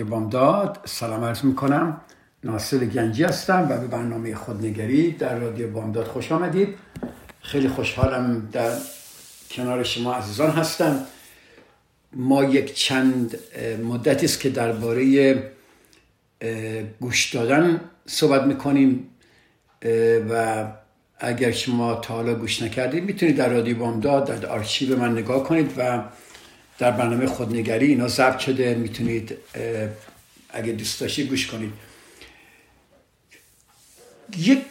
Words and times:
رادیو 0.00 0.14
بامداد. 0.14 0.78
سلام 0.84 1.24
عرض 1.24 1.44
می‌کنم. 1.44 2.00
ناصر 2.44 2.78
گنجی 2.78 3.24
هستم 3.24 3.66
و 3.70 3.78
به 3.78 3.86
برنامه 3.86 4.34
خودنگری 4.34 5.12
در 5.12 5.38
رادیو 5.38 5.70
بامداد 5.70 6.06
خوش 6.06 6.32
آمدید. 6.32 6.68
خیلی 7.40 7.68
خوشحالم 7.68 8.48
در 8.52 8.70
کنار 9.50 9.82
شما 9.82 10.14
عزیزان 10.14 10.50
هستم. 10.50 11.00
ما 12.12 12.44
یک 12.44 12.74
چند 12.74 13.38
مدتی 13.84 14.26
است 14.26 14.40
که 14.40 14.50
درباره 14.50 15.34
گوش 17.00 17.34
دادن 17.34 17.80
صحبت 18.06 18.42
می‌کنیم. 18.42 19.08
و 20.30 20.64
اگر 21.18 21.50
شما 21.50 21.94
تا 21.94 22.14
حالا 22.14 22.34
گوش 22.34 22.62
نکردید 22.62 23.04
می‌تونید 23.04 23.36
در 23.36 23.48
رادیو 23.48 23.78
بامداد 23.78 24.40
در 24.40 24.46
آرشیو 24.46 24.98
من 24.98 25.12
نگاه 25.12 25.44
کنید 25.44 25.72
و 25.76 26.02
در 26.80 26.90
برنامه 26.90 27.26
خودنگری 27.26 27.86
اینا 27.86 28.08
ضبط 28.08 28.38
شده. 28.38 28.74
می‌تونید 28.74 29.36
اگه 30.50 30.72
دوست 30.72 31.00
داشتید 31.00 31.28
گوش 31.28 31.46
کنید. 31.46 31.72
یک 34.38 34.62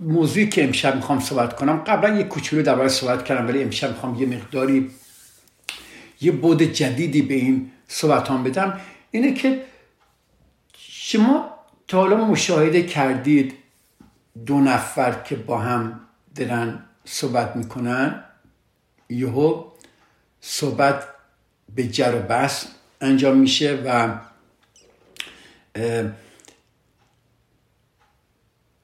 موضوعی 0.00 0.48
که 0.48 0.64
امشب 0.64 0.96
می‌خوام 0.96 1.20
صحبت 1.20 1.56
کنم. 1.56 1.76
قبلا 1.76 2.18
یک 2.18 2.28
کوچولو 2.28 2.62
درباره 2.62 2.88
صحبت 2.88 3.24
کردم 3.24 3.48
ولی 3.48 3.62
امشب 3.62 3.88
می‌خوام 3.88 4.20
یه 4.22 4.26
مقداری 4.26 4.90
یه 6.20 6.32
بود 6.32 6.62
جدیدی 6.62 7.22
به 7.22 7.34
این 7.34 7.70
صحبت 7.88 8.30
هم 8.30 8.44
بدم. 8.44 8.80
اینه 9.10 9.34
که 9.34 9.62
شما 10.78 11.50
تا 11.88 11.98
حالا 11.98 12.16
مشاهده 12.16 12.82
کردید 12.82 13.54
دو 14.46 14.60
نفر 14.60 15.22
که 15.22 15.36
با 15.36 15.58
هم 15.58 16.00
دارن 16.34 16.84
صحبت 17.04 17.56
می‌کنن. 17.56 18.24
یهو 19.08 19.71
صحبت 20.44 21.04
به 21.74 21.88
جر 21.88 22.14
و 22.14 22.22
بحث 22.22 22.66
انجام 23.00 23.36
میشه 23.36 23.82
و 23.86 24.18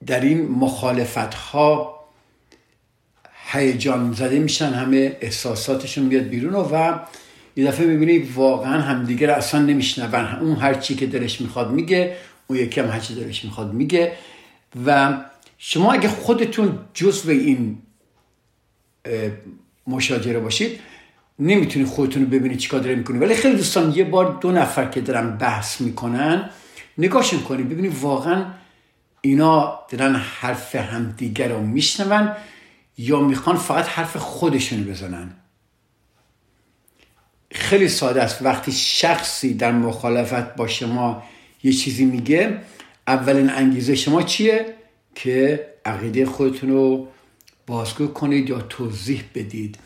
در 0.07 0.21
این 0.21 0.49
مخالفت 0.49 1.35
ها 1.35 1.99
هیجان 3.51 4.13
زده 4.13 4.39
میشن 4.39 4.73
همه 4.73 5.17
احساساتشون 5.21 6.05
میاد 6.05 6.23
بیرون 6.23 6.55
و 6.55 6.99
یه 7.57 7.67
دفعه 7.67 7.87
می‌بینی 7.87 8.19
واقعا 8.19 8.81
همدیگه 8.81 9.27
رو 9.27 9.33
اصلا 9.33 9.63
نمیشنون. 9.63 10.15
اون 10.15 10.57
هر 10.57 10.75
چی 10.75 10.95
که 10.95 11.07
دلش 11.07 11.41
می‌خواد 11.41 11.71
میگه 11.71 12.17
اون 12.47 12.59
یکی 12.59 12.81
هم 12.81 12.89
هر 12.89 13.01
چی 13.01 13.15
دلش 13.15 13.45
می‌خواد 13.45 13.73
میگه. 13.73 14.17
و 14.87 15.19
شما 15.59 15.93
اگه 15.93 16.09
خودتون 16.09 16.79
جزو 16.95 17.31
این 17.31 17.83
مشاجره 19.87 20.41
باشید 20.41 20.81
نمی‌تونی 21.39 21.85
خودتون 21.85 22.23
رو 22.23 22.29
ببینید 22.29 22.59
چیکار 22.59 22.81
داره 22.81 22.95
می‌کنی. 22.95 23.19
ولی 23.19 23.35
خیلی 23.35 23.57
دوستان 23.57 23.93
یه 23.93 24.05
بار 24.05 24.39
دو 24.41 24.53
نفر 24.53 24.85
که 24.85 25.01
دارن 25.01 25.37
بحث 25.37 25.81
می‌کنن 25.81 26.51
نگاهشون 26.99 27.41
کنید 27.41 27.69
ببینید 27.69 27.99
واقعا 28.01 28.47
اینا 29.21 29.79
دارن 29.91 30.15
حرف 30.15 30.75
همدیگر 30.75 31.49
رو 31.49 31.61
میشنون 31.61 32.33
یا 32.99 33.21
می‌خوان 33.21 33.57
فقط 33.57 33.85
حرف 33.85 34.17
خودشون 34.17 34.85
بزنن. 34.85 35.31
خیلی 37.51 37.89
ساده 37.89 38.23
است. 38.23 38.43
وقتی 38.43 38.73
شخصی 38.73 39.55
در 39.55 39.73
مخالفت 39.73 40.55
با 40.55 40.67
شما 40.67 41.23
یه 41.63 41.73
چیزی 41.73 42.05
میگه 42.05 42.61
اولین 43.07 43.51
انگیزه 43.51 43.95
شما 43.95 44.23
چیه؟ 44.23 44.75
که 45.15 45.67
عقیده 45.85 46.27
خودتون 46.27 46.71
رو 46.71 47.09
بازگو 47.67 48.07
کنید 48.07 48.51
یا 48.51 48.61
توضیح 48.61 49.25
بدید. 49.35 49.79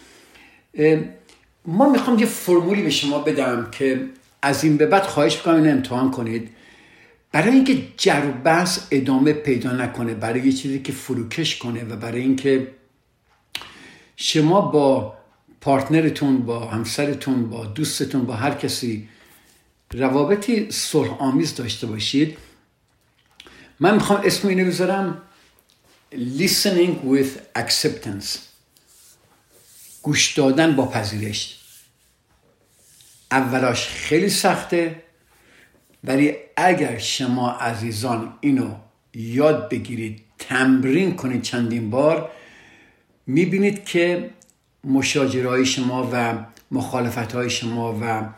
ما 1.66 1.88
می‌خوام 1.88 2.18
یه 2.18 2.26
فرمولی 2.26 2.82
به 2.82 2.90
شما 2.90 3.18
بدم 3.18 3.70
که 3.70 4.08
از 4.42 4.64
این 4.64 4.76
به 4.76 4.86
بعد 4.86 5.02
خواهش 5.02 5.36
می‌کنم 5.36 5.54
این 5.54 5.72
امتحان 5.72 6.10
کنید. 6.10 6.50
برای 7.32 7.54
اینکه 7.54 7.82
جر 7.96 8.26
و 8.26 8.32
بحث 8.32 8.80
ادامه 8.90 9.32
پیدا 9.32 9.72
نکنه 9.72 10.14
برای 10.14 10.46
یه 10.46 10.52
چیزی 10.52 10.78
که 10.78 10.92
فروکش 10.92 11.58
کنه 11.58 11.84
و 11.84 11.96
برای 11.96 12.20
اینکه 12.20 12.68
شما 14.16 14.60
با 14.60 15.14
پارتنرتون 15.60 16.38
با 16.38 16.66
همسرتون 16.66 17.50
با 17.50 17.64
دوستتون 17.64 18.24
با 18.24 18.34
هر 18.34 18.54
کسی 18.54 19.08
روابطی 19.94 20.70
صلح 20.70 21.22
آمیز 21.22 21.54
داشته 21.54 21.86
باشید 21.86 22.38
من 23.80 23.94
می‌خوام 23.94 24.20
اسم 24.24 24.48
اینو 24.48 24.66
بذارم 24.66 25.22
listening 26.12 27.08
with 27.12 27.58
acceptance. 27.58 28.51
گوش 30.02 30.38
دادن 30.38 30.76
با 30.76 30.86
پذیرش. 30.86 31.58
اولاش 33.30 33.88
خیلی 33.88 34.28
سخته 34.28 35.02
ولی 36.04 36.34
اگر 36.56 36.98
شما 36.98 37.50
عزیزان 37.50 38.34
اینو 38.40 38.74
یاد 39.14 39.68
بگیرید 39.68 40.20
تمرین 40.38 41.16
کنید 41.16 41.42
چندین 41.42 41.90
بار 41.90 42.30
می‌بینید 43.26 43.84
که 43.84 44.30
مشاجرهای 44.84 45.66
شما 45.66 46.10
و 46.12 46.44
مخالفت 46.70 47.32
های 47.32 47.50
شما 47.50 47.98
و 48.02 48.28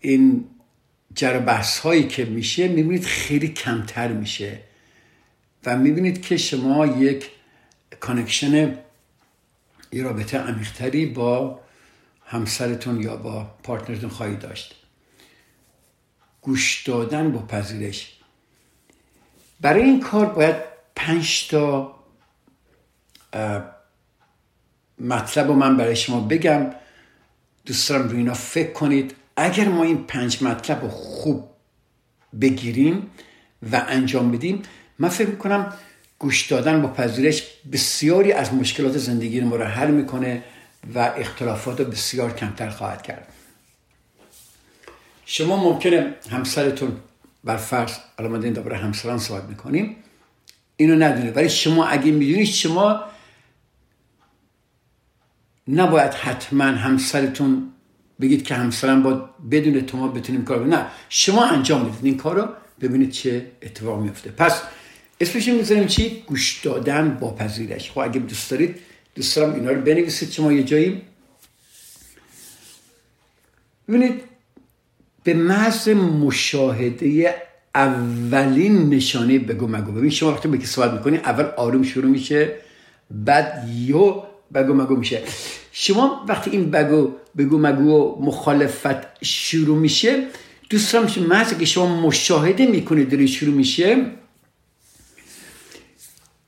این 0.00 0.44
جر 1.14 1.62
هایی 1.82 2.08
که 2.08 2.24
میشه 2.24 2.68
می‌بینید 2.68 3.04
خیلی 3.04 3.48
کمتر 3.48 4.08
میشه. 4.08 4.58
و 5.66 5.76
می‌بینید 5.76 6.22
که 6.22 6.36
شما 6.36 6.86
یک 6.86 7.30
connection 8.00 8.78
یه 9.92 10.02
رابطه 10.02 10.38
عمیقتری 10.38 11.06
با 11.06 11.60
همسرتون 12.26 13.02
یا 13.02 13.16
با 13.16 13.44
partner 13.62 13.96
تون 13.96 14.10
خواهید 14.10 14.38
داشت. 14.38 14.74
گوش 16.40 16.82
دادن 16.82 17.32
با 17.32 17.46
پذیرش. 17.46 18.18
برای 19.60 19.82
این 19.82 20.00
کار 20.00 20.26
باید 20.26 20.56
پنج 20.96 21.48
تا 21.48 21.94
مطلب 24.98 25.46
رو 25.46 25.54
من 25.54 25.76
برای 25.76 25.96
شما 25.96 26.20
بگم. 26.20 26.70
دوست 27.66 27.88
دارم 27.88 28.08
روی 28.08 28.18
اینا 28.18 28.34
فکر 28.34 28.72
کنید. 28.72 29.14
اگر 29.36 29.68
ما 29.68 29.82
این 29.82 30.04
پنج 30.04 30.42
مطلب 30.42 30.82
رو 30.82 30.88
خوب 30.88 31.50
بگیریم 32.40 33.10
و 33.72 33.84
انجام 33.88 34.32
بدیم 34.32 34.62
من 34.98 35.08
فکر 35.08 35.28
می‌کنم 35.28 35.72
گوش 36.22 36.46
دادن 36.46 36.82
با 36.82 36.88
پذیرش 36.88 37.42
بسیاری 37.72 38.32
از 38.32 38.54
مشکلات 38.54 38.98
زندگی 38.98 39.40
ما 39.40 39.56
رو 39.56 39.64
حل 39.64 39.90
می‌کنه 39.90 40.42
و 40.94 40.98
اختلافات 40.98 41.80
رو 41.80 41.86
بسیار 41.86 42.32
کمتر 42.36 42.70
خواهد 42.70 43.02
کرد. 43.02 43.28
شما 45.26 45.56
ممکنه 45.56 46.14
همسرتون 46.30 46.96
بر 47.44 47.56
فرض 47.56 47.92
الان 48.18 48.32
ما 48.32 48.62
برای 48.62 48.78
همسران 48.78 49.18
صحبت 49.18 49.44
می‌کنیم. 49.44 49.96
اینو 50.76 50.94
ندونه. 50.94 51.30
ولی 51.30 51.48
شما 51.48 51.86
اگه 51.86 52.12
می‌دونید 52.12 52.46
شما 52.46 53.04
نباید 55.68 56.14
حتما 56.14 56.64
همسرتون 56.64 57.72
بگید 58.20 58.44
که 58.44 58.54
همسرم 58.54 59.02
با 59.02 59.30
بدون 59.50 59.80
تو 59.80 59.96
ما 59.96 60.08
بتونیم 60.08 60.44
کار 60.44 60.66
نه 60.66 60.86
شما 61.08 61.44
انجام 61.44 61.84
بدید 61.88 62.04
این 62.04 62.16
کار 62.16 62.56
ببینید 62.80 63.10
چه 63.10 63.46
اتفاق 63.62 64.00
میفته 64.00 64.30
پس 64.30 64.62
اسمش 65.22 65.48
می‌ذاریم 65.48 65.86
چی؟ 65.86 66.22
گوش 66.26 66.60
دادن 66.64 67.18
با 67.20 67.34
پذیرش. 67.34 67.90
خب 67.90 67.98
اگه 67.98 68.20
دوست 68.20 68.50
دارید 68.50 68.76
دوست 69.14 69.36
دارم 69.36 69.54
اینا 69.54 69.70
رو 69.70 69.80
بنویسید 69.80 70.30
شما 70.30 70.52
یه 70.52 70.62
جایی. 70.62 71.02
ببینید 73.88 74.20
به 75.24 75.34
محض 75.34 75.88
مشاهده 75.88 77.34
اولین 77.74 78.88
نشانه 78.94 79.38
بگو 79.38 79.66
مگو. 79.66 79.92
ببین 79.92 80.10
شما 80.10 80.32
وقتی 80.32 80.48
به 80.48 80.58
که 80.58 80.66
صحبت 80.66 80.92
می‌کنی 80.92 81.16
اول 81.16 81.44
آروم 81.44 81.82
شروع 81.82 82.10
میشه 82.10 82.52
بعد 83.10 83.68
یو 83.74 84.22
بگو 84.54 84.74
مگو 84.74 84.96
میشه. 84.96 85.22
شما 85.72 86.24
وقتی 86.28 86.50
این 86.50 86.70
بگو 86.70 87.12
بگو 87.36 87.58
مگو 87.58 88.18
مخالفت 88.24 89.24
شروع 89.24 89.78
میشه 89.78 90.26
دوست 90.70 90.92
دارم 90.92 91.26
محض 91.28 91.58
که 91.58 91.64
شما 91.64 92.00
مشاهده 92.00 92.66
می‌کنید 92.66 93.10
داری 93.10 93.28
شروع 93.28 93.54
میشه 93.54 94.06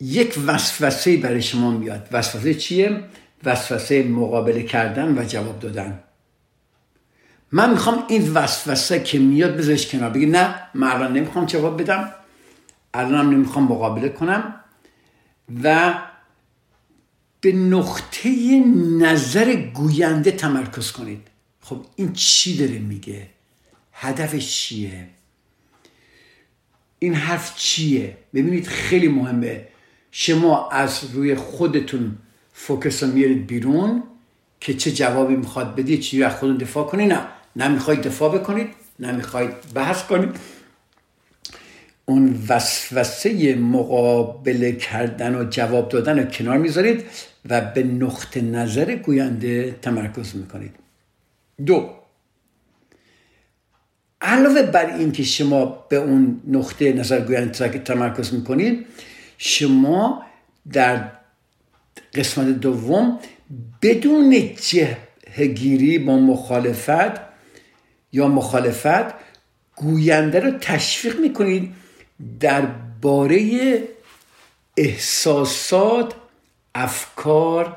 یک 0.05 0.39
وسوسه 0.47 1.17
برای 1.17 1.43
شما 1.43 1.71
میاد. 1.71 2.09
وسوسه 2.13 2.55
چیه؟ 2.55 3.05
وسوسه 3.45 4.03
مقابله 4.03 4.63
کردن 4.63 5.19
و 5.19 5.25
جواب 5.25 5.61
دادن. 5.61 6.01
من 7.53 7.71
می‌خوام 7.71 8.05
این 8.09 8.33
وسوسه 8.33 9.03
که 9.03 9.19
میاد 9.19 9.57
بذارش 9.57 9.87
کنار. 9.87 10.11
بگی 10.11 10.27
نه 10.27 10.55
من 10.75 10.89
الان 10.89 11.13
نمی‌خوام 11.13 11.47
جواب 11.47 11.83
بدم. 11.83 12.11
الانم 12.95 13.31
نمی‌خوام 13.31 13.65
مقابله 13.65 14.09
کنم. 14.09 14.61
و 15.65 15.95
به 17.41 17.53
نقطه 17.53 18.61
نظر 18.99 19.55
گوینده 19.55 20.31
تمرکز 20.31 20.93
کنید. 20.93 21.29
خب 21.61 21.87
این 21.97 22.13
چی 22.13 22.57
داره 22.57 22.79
میگه؟ 22.79 23.27
هدفش 23.93 24.55
چیه؟ 24.55 25.09
این 26.99 27.15
حرف 27.15 27.57
چیه؟ 27.57 28.17
ببینید 28.35 28.67
خیلی 28.67 29.09
مهمه. 29.09 29.69
شما 30.17 30.69
از 30.71 31.05
روی 31.13 31.35
خودتون 31.35 32.17
فوکس 32.53 33.03
رو 33.03 33.09
میارید 33.09 33.47
بیرون 33.47 34.03
که 34.61 34.75
چه 34.75 34.93
جوابی 34.93 35.37
می‌خواد 35.37 35.75
بدید 35.75 36.01
چی 36.01 36.23
از 36.23 36.33
خودتون 36.33 36.57
دفاع 36.57 36.87
کنید. 36.87 37.13
نه 37.13 37.21
نه 37.57 37.69
می‌خواید 37.69 38.03
دفاع 38.03 38.39
بکنید 38.39 38.69
نه 39.01 39.13
می‌خواید 39.13 39.51
بحث 39.75 40.03
کنید. 40.03 40.37
اون 42.05 42.45
وسوسه 42.49 43.55
مقابله 43.55 44.73
کردن 44.73 45.35
و 45.35 45.45
جواب 45.51 45.89
دادن 45.89 46.19
رو 46.19 46.25
کنار 46.25 46.59
می‌ذارید 46.59 47.05
و 47.49 47.61
به 47.61 47.83
نقطه 47.83 48.41
نظر 48.41 48.95
گوینده 48.95 49.79
تمرکز 49.83 50.37
می‌کنید. 50.37 50.75
دو 51.67 51.91
علاوه 54.21 54.63
بر 54.63 54.97
این 54.97 55.13
که 55.13 55.23
شما 55.23 55.87
به 55.89 55.97
اون 55.97 56.41
نقطه 56.47 56.93
نظر 56.93 57.21
گوینده 57.21 57.79
تمرکز 57.79 58.35
می‌کنید 58.35 58.87
شما 59.39 60.23
در 60.73 61.11
قسمت 62.15 62.47
دوم 62.47 63.19
بدون 63.83 64.55
جهگیری 64.55 65.99
با 65.99 66.17
مخالفت 66.17 67.21
یا 68.13 68.29
مخالفت 68.29 69.15
گوینده 69.77 70.41
رو 70.41 70.51
تشویق 70.51 71.21
می‌کنید 71.21 71.75
درباره 72.41 73.83
احساسات 74.77 76.15
افکار 76.75 77.77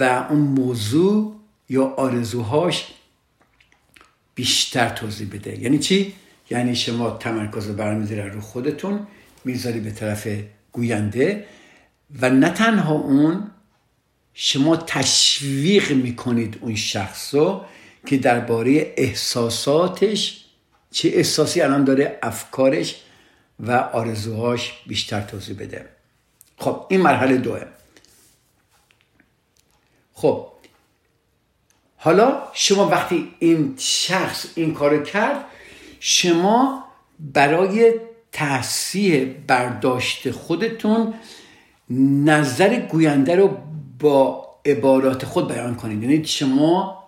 و 0.00 0.26
اون 0.30 0.40
موضوع 0.40 1.36
یا 1.68 1.84
آرزوهاش 1.84 2.86
بیشتر 4.34 4.88
توضیح 4.88 5.28
بده 5.32 5.60
یعنی 5.60 5.78
چی؟ 5.78 6.14
یعنی 6.50 6.76
شما 6.76 7.10
تمرکز 7.10 7.68
رو 7.68 7.74
برمیداره 7.74 8.28
رو 8.28 8.40
خودتون 8.40 9.06
می‌ذاری 9.44 9.80
به 9.80 9.90
طرف 9.90 10.28
گوینده 10.72 11.46
و 12.20 12.30
نه 12.30 12.50
تنها 12.50 12.94
اون 12.94 13.50
شما 14.34 14.76
تشویق 14.76 15.92
می‌کنید 15.92 16.58
اون 16.60 16.74
شخص 16.74 17.34
رو 17.34 17.64
که 18.06 18.16
درباره 18.16 18.94
احساساتش 18.96 20.44
چه 20.90 21.08
احساسی 21.08 21.60
الان 21.60 21.84
داره 21.84 22.18
افکارش 22.22 23.00
و 23.60 23.72
آرزوهاش 23.72 24.72
بیشتر 24.86 25.20
توضیح 25.20 25.56
بده. 25.58 25.88
خب 26.58 26.86
این 26.88 27.00
مرحله 27.00 27.36
دوه 27.36 27.64
خب 30.12 30.48
حالا 31.96 32.42
شما 32.52 32.88
وقتی 32.88 33.34
این 33.38 33.74
شخص 33.78 34.46
این 34.54 34.74
کار 34.74 35.02
کرد 35.02 35.44
شما 36.00 36.84
برای 37.18 37.94
تحصیح 38.34 39.34
برداشت 39.46 40.30
خودتون 40.30 41.14
نظر 42.24 42.80
گوینده 42.80 43.36
رو 43.36 43.58
با 43.98 44.46
عبارات 44.66 45.24
خود 45.24 45.48
بیان 45.48 45.74
کنید. 45.74 46.02
یعنی 46.02 46.24
شما 46.24 47.04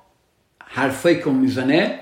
حرفایی 0.64 1.23
که 1.23 1.31
می‌زنه 1.31 2.00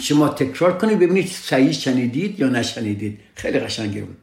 شما 0.00 0.28
تکرار 0.28 0.78
کنید 0.78 0.98
ببینید 0.98 1.26
صحیح 1.28 1.72
شنیدید 1.72 2.40
یا 2.40 2.48
نشنیدید. 2.48 3.20
خیلی 3.34 3.58
قشنگه 3.58 4.00
بود. 4.00 4.16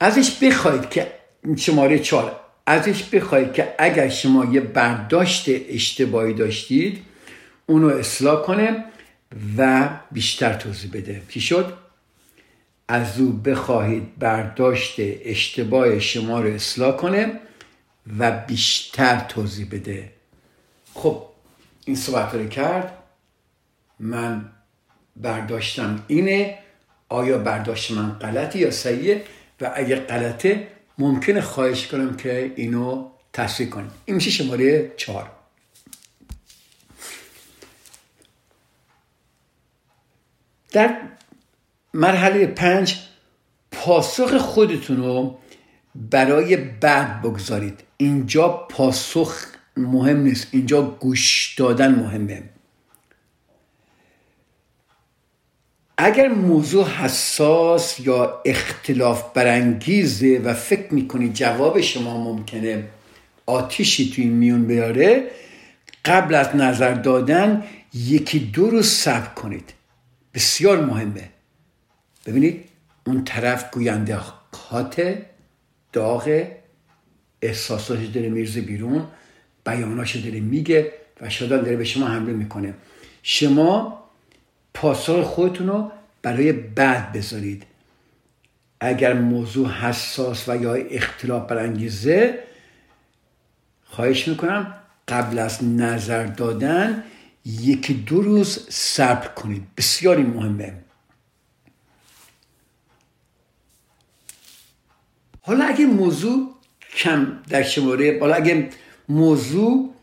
ازش 0.00 0.30
بخواید 0.30 0.90
که 0.90 1.12
شماره 1.56 1.98
چهار. 1.98 2.40
ازش 2.66 3.02
بخواید 3.02 3.52
که 3.52 3.74
اگر 3.78 4.08
شما 4.08 4.44
یه 4.44 4.60
برداشت 4.60 5.44
اشتباهی 5.48 6.34
داشتید 6.34 7.09
اونو 7.70 7.88
اصلاح 7.88 8.42
کنه 8.42 8.84
و 9.56 9.88
بیشتر 10.12 10.54
توضیح 10.54 10.90
بده. 10.92 11.22
چی 11.28 11.40
شد؟ 11.40 11.72
از 12.88 13.20
او 13.20 13.32
بخواهید 13.32 14.18
برداشت 14.18 14.94
اشتباه 14.98 15.98
شما 15.98 16.40
رو 16.40 16.54
اصلاح 16.54 16.96
کنه 16.96 17.40
و 18.18 18.30
بیشتر 18.30 19.20
توضیح 19.20 19.66
بده. 19.70 20.12
خب 20.94 21.22
این 21.84 21.96
صحبت 21.96 22.34
رو 22.34 22.48
کرد. 22.48 22.92
من 24.00 24.44
برداشتم 25.16 26.04
اینه 26.06 26.58
آیا 27.08 27.38
برداشت 27.38 27.90
من 27.90 28.12
غلطی 28.12 28.58
یا 28.58 28.70
صحیحه؟ 28.70 29.24
و 29.60 29.72
اگر 29.74 30.00
غلطه 30.00 30.68
ممکنه 30.98 31.40
خواهش 31.40 31.86
کنم 31.86 32.16
که 32.16 32.52
اینو 32.56 33.08
تصویح 33.32 33.68
کنیم. 33.68 33.90
این 34.04 34.16
میشه 34.16 34.30
شماره 34.30 34.92
چهار. 34.96 35.39
در 40.70 40.96
مرحله 41.94 42.46
پنج 42.46 42.98
پاسخ 43.72 44.36
خودتون 44.36 44.96
رو 44.96 45.38
برای 45.94 46.56
بعد 46.56 47.22
بگذارید. 47.22 47.80
اینجا 47.96 48.48
پاسخ 48.48 49.44
مهم 49.76 50.20
نیست. 50.20 50.46
اینجا 50.50 50.82
گوش 50.82 51.54
دادن 51.58 51.94
مهمه. 51.94 52.42
اگر 55.98 56.28
موضوع 56.28 56.88
حساس 56.88 58.00
یا 58.00 58.40
اختلاف 58.44 59.32
برانگیزه 59.34 60.40
و 60.44 60.54
فکر 60.54 60.94
می‌کنید 60.94 61.34
جواب 61.34 61.80
شما 61.80 62.24
ممکنه 62.24 62.84
آتیشی 63.46 64.10
توی 64.10 64.24
میون 64.24 64.66
بیاره 64.66 65.30
قبل 66.04 66.34
از 66.34 66.56
نظر 66.56 66.94
دادن 66.94 67.64
یکی 67.94 68.38
دو 68.38 68.70
رو 68.70 68.82
صبر 68.82 69.34
کنید. 69.34 69.72
بسیار 70.34 70.84
مهمه. 70.84 71.28
ببینید 72.26 72.68
اون 73.06 73.24
طرف 73.24 73.70
گوینده 73.70 74.18
خاطه 74.52 75.26
داغ 75.92 76.46
احساساتش 77.42 78.06
داره 78.06 78.28
میرزه 78.28 78.60
بیرون 78.60 79.06
بیاناش 79.66 80.16
داره 80.16 80.40
میگه 80.40 80.92
و 81.20 81.30
شدان 81.30 81.62
داره 81.62 81.76
به 81.76 81.84
شما 81.84 82.06
حمله 82.06 82.32
می‌کنه. 82.32 82.74
شما 83.22 84.04
پاسخ 84.74 85.22
خودتون 85.22 85.66
رو 85.66 85.92
برای 86.22 86.52
بعد 86.52 87.12
بذارید. 87.12 87.62
اگر 88.80 89.12
موضوع 89.12 89.68
حساس 89.68 90.48
و 90.48 90.62
یا 90.62 90.74
اختلاف 90.74 91.50
برانگیزه 91.50 92.38
خواهش 93.84 94.28
می‌کنم 94.28 94.74
قبل 95.08 95.38
از 95.38 95.64
نظر 95.64 96.26
دادن 96.26 97.04
یکی 97.44 97.94
دو 97.94 98.22
روز 98.22 98.66
صبر 98.68 99.28
کنید. 99.28 99.62
بسیاری 99.76 100.22
مهمه. 100.22 100.84
حالا 105.42 105.64
اگه 105.64 105.86
موضوع 105.86 106.54
کم 106.96 107.38
در 107.48 107.62
شماره 107.62 108.18
حالا 108.20 108.34
اگه 108.34 108.70
موضوع 109.08 109.94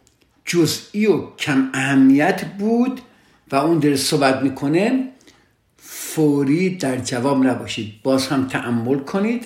جزئی 0.45 1.05
و 1.05 1.35
کم 1.35 1.69
اهمیت 1.73 2.45
بود 2.45 3.01
و 3.51 3.55
اون 3.55 3.79
داره 3.79 3.95
صحبت 3.95 4.41
می‌کنه 4.41 5.11
فوری 5.77 6.77
در 6.77 6.97
جواب 6.97 7.45
نباشید. 7.45 8.01
باز 8.03 8.27
هم 8.27 8.47
تعمل 8.47 8.99
کنید. 8.99 9.45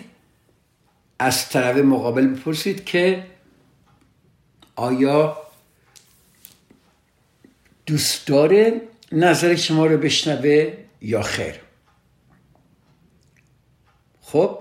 از 1.20 1.50
طرف 1.50 1.78
مقابل 1.78 2.28
بپرسید 2.28 2.86
که 2.86 3.28
آیا 4.76 5.38
دوست 7.92 8.28
داره 8.28 8.82
نظر 9.12 9.56
شما 9.56 9.86
رو 9.86 9.98
بشنوه 9.98 10.74
یا 11.02 11.22
خیر. 11.22 11.56
خب 14.22 14.60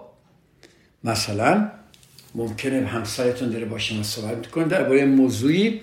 مثلا 1.05 1.71
ممکنه 2.35 2.87
همسرتون 2.87 3.51
داره 3.51 3.65
با 3.65 3.79
شما 3.79 4.03
صحبت 4.03 4.37
می‌کنه 4.37 4.65
درباره 4.65 5.05
موضوعی. 5.05 5.83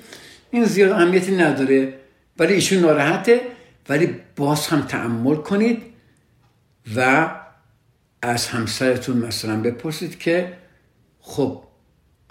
این 0.51 0.66
زیاد 0.66 0.92
اهمیتی 0.92 1.36
نداره 1.36 1.94
ولی 2.39 2.54
ایشون 2.54 2.80
ناراحته 2.80 3.42
ولی 3.89 4.16
باز 4.36 4.68
هم 4.68 4.82
تعمل 4.82 5.36
کنید 5.36 5.82
و 6.96 7.30
از 8.22 8.48
همسرتون 8.48 9.18
مثلا 9.18 9.62
بپرسید 9.62 10.20
که 10.20 10.54
خب 11.20 11.63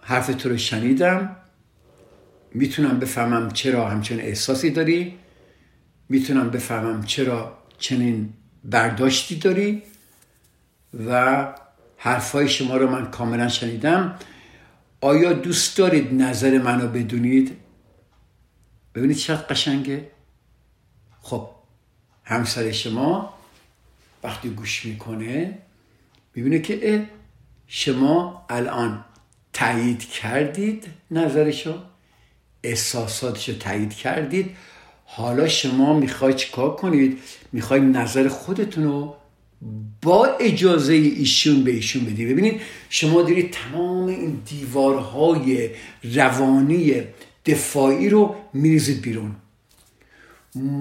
حرف 0.02 0.26
تو 0.26 0.48
رو 0.48 0.56
شنیدم. 0.56 1.36
می‌تونم 2.56 2.98
بفهمم 2.98 3.50
چرا 3.50 3.88
همچنین 3.88 4.20
احساسی 4.20 4.70
داری؟ 4.70 5.18
می‌تونم 6.08 6.50
بفهمم 6.50 7.04
چرا 7.04 7.58
چنین 7.78 8.32
برداشتی 8.64 9.36
داری؟ 9.36 9.82
و 11.06 11.54
حرفای 11.96 12.48
شما 12.48 12.76
رو 12.76 12.90
من 12.90 13.10
کاملا 13.10 13.48
شنیدم. 13.48 14.18
آیا 15.00 15.32
دوست 15.32 15.78
دارید 15.78 16.14
نظر 16.14 16.58
منو 16.58 16.88
بدونید؟ 16.88 17.56
ببینید 18.94 19.16
چقدر 19.16 19.42
قشنگه. 19.42 20.10
خب 21.20 21.50
همسر 22.24 22.72
شما 22.72 23.34
وقتی 24.22 24.48
گوش 24.48 24.84
می‌کنه 24.84 25.58
می‌بینه 26.34 26.58
که 26.58 27.08
شما 27.66 28.46
الان 28.50 29.04
تایید 29.52 30.04
کردید 30.04 30.86
نظرشو؟ 31.10 31.82
احساساتشو 32.66 33.58
تایید 33.58 33.94
کردید. 33.94 34.50
حالا 35.04 35.48
شما 35.48 35.98
می‌خوای 35.98 36.34
چیکار 36.34 36.76
کنید؟ 36.76 37.18
می‌خوای 37.52 37.80
نظر 37.80 38.28
خودتون 38.28 38.84
رو 38.84 39.14
با 40.02 40.26
اجازه 40.40 40.92
ایشون 40.92 41.64
به 41.64 41.70
ایشون 41.70 42.04
بدید 42.04 42.28
ببینید 42.28 42.60
شما 42.90 43.22
دارید 43.22 43.50
تمام 43.50 44.06
این 44.06 44.40
دیوارهای 44.46 45.70
روانی 46.14 47.02
دفاعی 47.46 48.08
رو 48.08 48.34
میریزید 48.52 49.02
بیرون. 49.02 49.36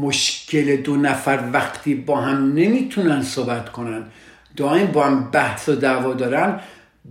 مشکل 0.02 0.76
دو 0.76 0.96
نفر 0.96 1.50
وقتی 1.54 1.96
با 1.96 2.22
هم 2.22 2.54
نمی‌تونن 2.54 3.24
صحبت 3.24 3.72
کنن 3.72 4.04
دائم 4.56 4.86
با 4.86 5.04
هم 5.04 5.32
بحث 5.32 5.70
و 5.70 5.76
دعوا 5.76 6.14
دارن 6.14 6.60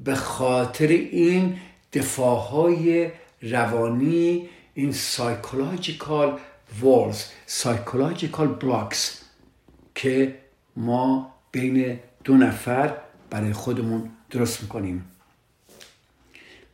به 0.05 0.15
خاطر 0.15 0.87
این 0.87 1.57
دفاعهای 1.93 3.11
روانی 3.43 4.49
این 4.75 4.93
psychological 4.93 6.39
walls 6.81 7.25
psychological 7.47 8.49
blocks 8.49 9.21
که 9.95 10.35
ما 10.77 11.35
بین 11.53 11.99
دو 12.25 12.35
نفر 12.35 12.95
برای 13.31 13.53
خودمون 13.53 14.11
درست 14.31 14.63
می‌کنیم. 14.63 15.05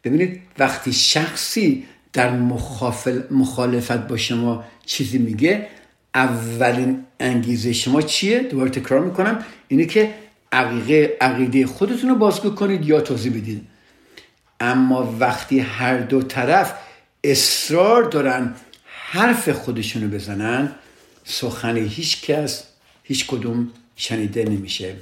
ببینید 0.04 0.42
وقتی 0.58 0.92
شخصی 0.92 1.86
در 2.12 2.30
مخالفت 3.30 4.08
با 4.08 4.16
شما 4.16 4.64
چیزی 4.86 5.18
میگه 5.18 5.68
اولین 6.14 7.04
انگیزه 7.20 7.72
شما 7.72 8.02
چیه؟ 8.02 8.40
دوباره 8.40 8.70
تکرار 8.70 9.00
می‌کنم. 9.00 9.44
اینه 9.68 9.86
که 9.86 10.14
عقیده, 10.52 11.16
عقیده 11.20 11.66
خودتون 11.66 12.10
رو 12.10 12.16
بازگو 12.16 12.50
کنید 12.50 12.86
یا 12.86 13.00
توضیح 13.00 13.32
بدید. 13.32 13.66
اما 14.60 15.16
وقتی 15.20 15.60
هر 15.60 15.98
دو 15.98 16.22
طرف 16.22 16.74
اصرار 17.24 18.02
دارن 18.02 18.54
حرف 18.84 19.48
خودشونو 19.48 20.08
بزنن 20.08 20.74
سخن 21.24 21.76
هیچ 21.76 22.22
کس 22.22 22.64
هیچ 23.02 23.26
کدوم 23.26 23.70
شنیده 23.96 24.44
نمیشه. 24.44 24.96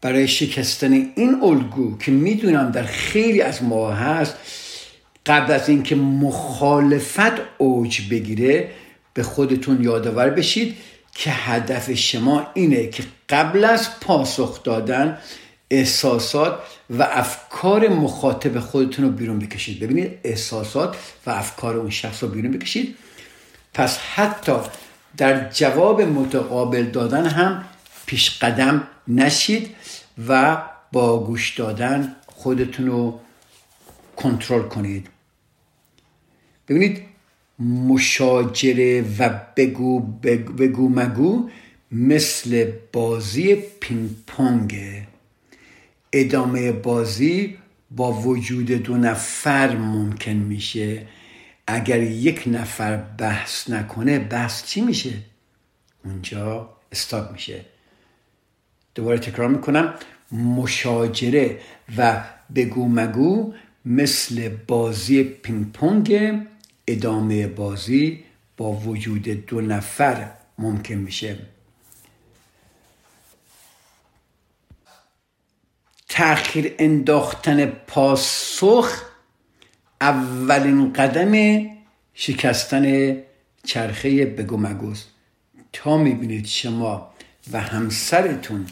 برای 0.00 0.28
شکستن 0.28 0.92
این 0.92 1.42
الگو 1.42 1.98
که 1.98 2.12
می‌دونم 2.12 2.70
در 2.70 2.82
خیلی 2.82 3.40
از 3.40 3.62
ما 3.62 3.92
هست 3.92 4.34
قبل 5.26 5.52
از 5.52 5.68
اینکه 5.68 5.94
مخالفت 5.94 7.58
اوج 7.58 8.10
بگیره 8.10 8.70
به 9.14 9.22
خودتون 9.22 9.82
یادآور 9.82 10.30
بشید 10.30 10.76
که 11.14 11.30
هدف 11.30 11.92
شما 11.92 12.46
اینه 12.54 12.86
که 12.86 13.04
قبل 13.28 13.64
از 13.64 14.00
پاسخ 14.00 14.62
دادن 14.62 15.18
احساسات 15.74 16.58
و 16.90 17.02
افکار 17.02 17.88
مخاطب 17.88 18.60
خودتون 18.60 19.04
رو 19.04 19.10
بیرون 19.10 19.38
بکشید. 19.38 19.80
ببینید 19.80 20.18
احساسات 20.24 20.96
و 21.26 21.30
افکار 21.30 21.76
اون 21.76 21.90
شخص 21.90 22.22
رو 22.22 22.28
بیرون 22.28 22.52
بکشید. 22.52 22.96
پس 23.74 23.98
حتی 23.98 24.52
در 25.16 25.50
جواب 25.50 26.02
متقابل 26.02 26.82
دادن 26.82 27.26
هم 27.26 27.64
پیش 28.06 28.38
قدم 28.38 28.88
نشید 29.08 29.74
و 30.28 30.62
با 30.92 31.24
گوش 31.24 31.58
دادن 31.58 32.16
خودتون 32.26 32.86
رو 32.86 33.20
کنترل 34.16 34.62
کنید. 34.62 35.06
ببینید 36.68 37.02
مشاجره 37.58 39.04
و 39.18 39.40
بگو, 39.56 40.00
بگو, 40.58 40.88
مگو 40.88 41.48
مثل 41.92 42.72
بازی 42.92 43.54
پینگ 43.54 44.10
پونگه. 44.26 45.13
ادامه 46.16 46.72
بازی 46.72 47.56
با 47.90 48.12
وجود 48.12 48.66
دو 48.66 48.96
نفر 48.96 49.76
ممکن 49.76 50.32
میشه. 50.32 51.06
اگر 51.66 52.02
یک 52.02 52.42
نفر 52.46 52.96
بحث 52.96 53.70
نکنه 53.70 54.18
بحث 54.18 54.64
چی 54.64 54.80
میشه؟ 54.80 55.12
اونجا 56.04 56.70
استاپ 56.92 57.32
میشه. 57.32 57.64
دوباره 58.94 59.18
تکرار 59.18 59.48
می‌کنم. 59.48 59.94
مشاجره 60.32 61.58
و 61.98 62.24
بگو 62.54 62.88
مگو 62.88 63.54
مثل 63.84 64.48
بازی 64.48 65.24
پینگ 65.24 65.72
پونگ 65.72 66.32
ادامه 66.86 67.46
بازی 67.46 68.24
با 68.56 68.72
وجود 68.72 69.22
دو 69.22 69.60
نفر 69.60 70.30
ممکن 70.58 70.94
میشه. 70.94 71.38
تأخیر 76.14 76.74
انداختن 76.78 77.66
پاسخ 77.66 79.02
اولین 80.00 80.92
قدم 80.92 81.66
شکستن 82.14 83.16
چرخه 83.64 84.24
بگو 84.24 84.56
مگوست 84.56 85.08
تا 85.72 85.96
می‌بینید 85.96 86.46
شما 86.46 87.14
و 87.52 87.60
همسرتون 87.60 88.66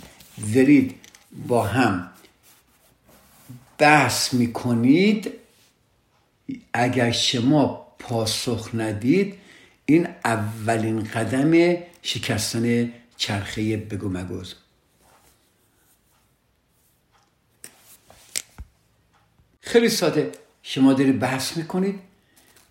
دارید 0.55 0.95
با 1.47 1.63
هم 1.63 2.11
بحث 3.79 4.35
می‌کنید 4.35 5.33
اگر 6.73 7.11
شما 7.11 7.87
پاسخ 7.99 8.71
ندید 8.75 9.35
این 9.87 10.09
اولین 10.25 11.05
قدم 11.05 11.77
شکستن 12.03 12.93
چرخه 13.17 13.77
بگو 13.77 14.09
مگوز 14.09 14.55
خیلی 19.63 19.89
ساده. 19.89 20.33
شما 20.63 20.93
دارید 20.93 21.19
بحث 21.19 21.57
می‌کنید؟ 21.57 21.99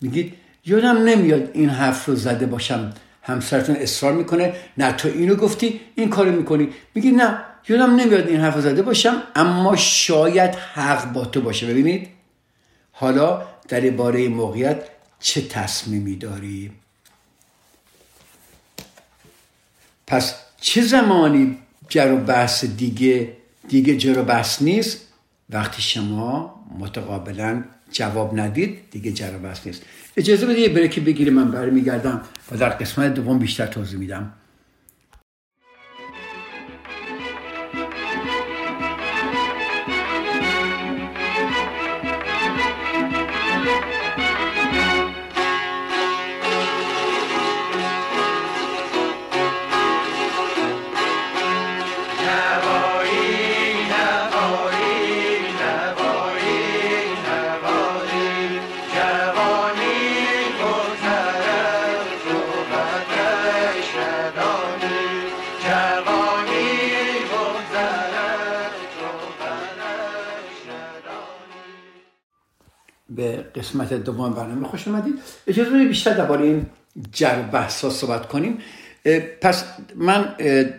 میگید 0.02 0.34
یادم 0.66 0.98
نمیاد 0.98 1.52
این 1.54 1.70
حرف 1.70 2.06
رو 2.06 2.16
زده 2.16 2.46
باشم. 2.46 2.94
همسرتون 3.24 3.76
اصرار 3.76 4.14
می‌کنه. 4.14 4.54
نه 4.78 4.92
تو 4.92 5.08
اینو 5.08 5.36
گفتی 5.36 5.80
این 5.96 6.10
کارو 6.10 6.32
می‌کنی. 6.32 6.70
میگی 6.96 7.12
نه 7.12 7.38
یادم 7.70 7.96
نمیاد 7.96 8.28
این 8.28 8.40
حرف 8.40 8.60
زده 8.60 8.82
باشم 8.82 9.24
اما 9.36 9.76
شاید 9.76 10.56
حق 10.56 11.14
با 11.14 11.26
تو 11.26 11.42
باشه. 11.42 11.68
ببینید 11.68 12.08
حالا 12.92 13.48
در 13.68 13.90
باره 13.90 14.28
موقعیت 14.28 14.84
چه 15.20 15.42
تصمیمی 15.42 16.16
داری 16.16 16.72
پس 20.08 20.36
چه 20.62 20.82
زمانی 20.82 21.58
جر 21.90 22.12
و 22.12 22.18
بحث 22.18 22.66
دیگه 22.66 23.38
دیگه 23.68 23.98
جر 23.98 24.20
و 24.20 24.24
بحث 24.24 24.62
نیست؟ 24.62 25.08
وقتی 25.52 25.82
شما 25.82 26.64
متقابلا 26.80 27.64
جواب 27.92 28.40
ندید 28.40 28.78
دیگه 28.92 29.12
جر 29.12 29.38
نیست. 29.66 29.82
اجازه 30.18 30.46
بده 30.46 30.60
یه 30.60 30.70
بریک 30.70 31.00
بگیریم 31.00 31.34
من 31.34 31.52
برمیگردم 31.52 32.22
و 32.52 32.58
در 32.58 32.70
قسمت 32.70 33.14
دوم 33.14 33.40
بیشتر 33.40 33.66
توضیح 33.66 34.00
میدم. 34.00 34.34
قسمت 73.62 73.94
دوم 73.94 74.34
برنامه 74.34 74.68
خوش 74.68 74.88
اومدید. 74.88 75.14
اجازه 75.48 75.70
بدید 75.70 75.88
بیشتر 75.88 76.14
درباره 76.14 76.46
این 76.46 76.66
جر 77.12 77.42
بحثا 77.42 77.90
صحبت 77.90 78.28
کنیم. 78.28 78.58
پس 79.42 79.64
من 79.96 80.36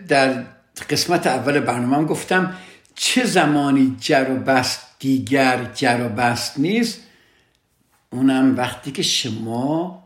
در 0.07 0.43
قسمت 0.89 1.27
اول 1.27 1.59
برنامه 1.59 2.07
گفتم 2.07 2.53
چه 2.95 3.25
زمانی 3.25 3.95
جر 3.99 4.31
و 4.31 4.35
بست 4.35 4.81
دیگر 4.99 5.71
جر 5.73 6.05
و 6.05 6.09
بست 6.09 6.59
نیست؟ 6.59 6.99
اونم 8.09 8.57
وقتی 8.57 8.91
که 8.91 9.03
شما 9.03 10.03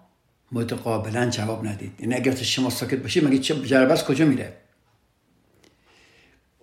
متقابلا 0.51 1.29
جواب 1.29 1.67
ندید. 1.67 1.91
یعنی 1.99 2.15
اگر 2.15 2.35
شما 2.35 2.69
ساکت 2.69 2.97
باشید 2.97 3.27
مگه 3.27 3.39
چه 3.39 3.61
جر 3.61 3.85
و 3.85 3.89
بست 3.89 4.05
کجا 4.05 4.25
میره؟ 4.25 4.53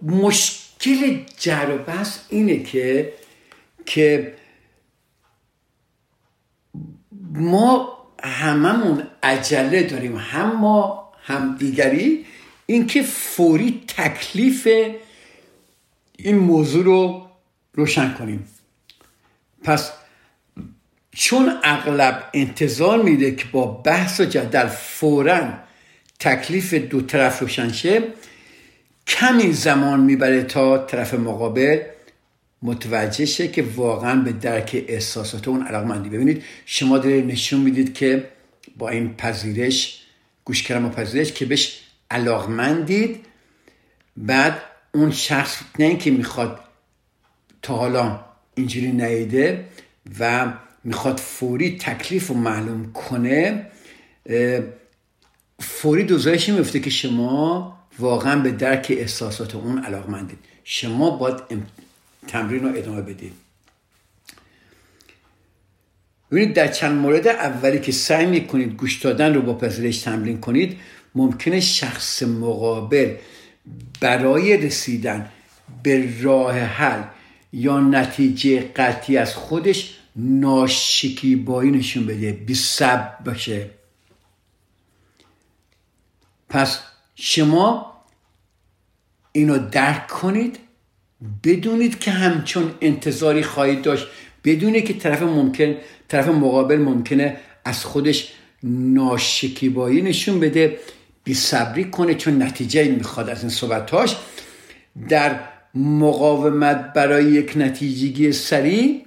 مشکل 0.03 1.19
جر 1.39 1.67
و 1.71 1.79
بست 1.79 2.27
اینه 2.29 2.63
که 2.63 3.13
که 3.87 4.35
ما 7.35 7.99
هممون 8.23 9.03
عجله 9.23 9.83
داریم. 9.83 10.17
هم 10.17 10.57
ما 10.57 11.13
هم 11.23 11.57
دیگری. 11.57 12.27
اینکه 12.67 13.03
فوری 13.03 13.83
تکلیف 13.89 14.69
این 16.17 16.39
موضوع 16.39 16.85
رو 16.85 17.27
روشن 17.75 18.15
کنیم. 18.15 18.49
پس 19.65 19.93
چون 21.11 21.53
اغلب 21.65 22.31
انتظار 22.35 23.03
میده 23.03 23.35
که 23.35 23.45
با 23.53 23.65
بحث 23.65 24.21
و 24.21 24.25
جدل 24.25 24.67
فورا 24.67 25.53
تکلیف 26.21 26.75
دو 26.75 27.01
طرف 27.01 27.39
روشن 27.39 27.73
شه 27.73 28.03
کمی 29.07 29.53
زمان 29.53 30.01
می‌بره 30.01 30.43
تا 30.43 30.79
طرف 30.79 31.15
مقابل 31.15 31.81
متوجه 32.65 33.27
شه 33.27 33.49
که 33.49 33.63
واقعا 33.63 34.21
به 34.21 34.33
درک 34.33 34.85
احساسات 34.89 35.49
اون 35.49 35.63
علاقمندی. 35.67 36.09
ببینید 36.09 36.43
شما 36.67 36.99
دارید 36.99 37.27
نشون 37.27 37.61
می‌دید 37.61 37.95
که 37.95 38.29
با 38.79 38.89
این 38.89 39.15
پذیرش 39.15 40.03
گوش 40.45 40.63
کردن 40.63 40.85
و 40.85 40.89
پذیرش 40.89 41.33
که 41.33 41.45
بهش 41.45 41.81
علاقمندید. 42.11 43.27
بعد 44.17 44.61
اون 44.95 45.11
شخص 45.11 45.63
نه 45.79 45.87
اینکه 45.87 46.11
می‌خواد 46.11 46.61
تا 47.63 47.77
حالا 47.77 48.21
اینجوری 48.55 48.93
نیده 48.93 49.65
و 50.21 50.53
می‌خواد 50.85 51.19
فوری 51.19 51.79
تکلیف 51.79 52.27
رو 52.27 52.35
معلوم 52.35 52.93
کنه 52.93 53.67
فوری 55.61 56.05
دوزایشی 56.05 56.53
میفته 56.53 56.81
که 56.81 56.91
شما 56.91 57.79
واقعا 57.99 58.41
به 58.41 58.51
درک 58.51 58.87
احساسات 58.99 59.55
اون 59.55 59.79
علاقمندید. 59.79 60.39
شما 60.65 61.11
باید 61.11 61.37
تمرین 62.27 62.63
رو 62.63 62.79
ادامه 62.79 63.03
بدید 63.03 63.33
ببینید 66.31 66.55
در 66.55 66.69
چند 66.69 66.97
مورد 66.97 67.27
اولی 67.29 67.81
که 67.81 67.93
سعی 67.93 68.27
می‌کنید 68.27 68.73
گوش 68.77 68.99
دادن 68.99 69.35
رو 69.35 69.43
با 69.43 69.55
پذیرش 69.55 69.99
تمرین 69.99 70.41
کنید 70.41 70.79
ممکنه 71.15 71.61
شخص 71.61 72.23
مقابل 72.23 73.15
برای 74.01 74.57
رسیدن 74.57 75.31
به 75.83 76.23
راه 76.23 76.59
حل 76.59 77.03
یا 77.53 77.81
نتیجه 77.81 78.61
قطعی 78.77 79.17
از 79.17 79.35
خودش 79.35 79.99
ناشکیبایی 80.17 81.71
نشون 81.71 82.07
بده 82.07 82.33
بی 82.33 82.55
صبر 82.55 83.15
باشه. 83.25 83.71
پس 86.49 86.79
شما 87.15 87.95
اینو 89.33 89.59
درک 89.59 90.07
کنید 90.07 90.59
بدونید 91.45 91.99
که 91.99 92.11
همچون 92.11 92.75
انتظاری 92.81 93.43
خواهید 93.43 93.83
داشت 93.83 94.07
بدونید 94.45 94.85
که 94.85 94.95
طرف 94.95 95.23
ممکن 95.23 95.75
طرف 96.09 96.29
مقابل 96.29 96.77
ممکنه 96.77 97.37
از 97.65 97.85
خودش 97.85 98.33
ناشکیبایی 98.63 100.03
نشون 100.03 100.41
بده 100.41 100.79
بی 101.25 101.35
صبری 101.35 101.85
کنه 101.85 102.15
چون 102.15 102.43
نتیجه 102.43 102.85
می‌خواد 102.85 103.31
از 103.31 103.41
این 103.41 103.51
صحبتاش 103.51 104.17
در 105.09 105.41
مقاومت 105.75 106.93
برای 106.93 107.25
یک 107.25 107.53
نتیجگی 107.57 108.33
سریع 108.33 109.07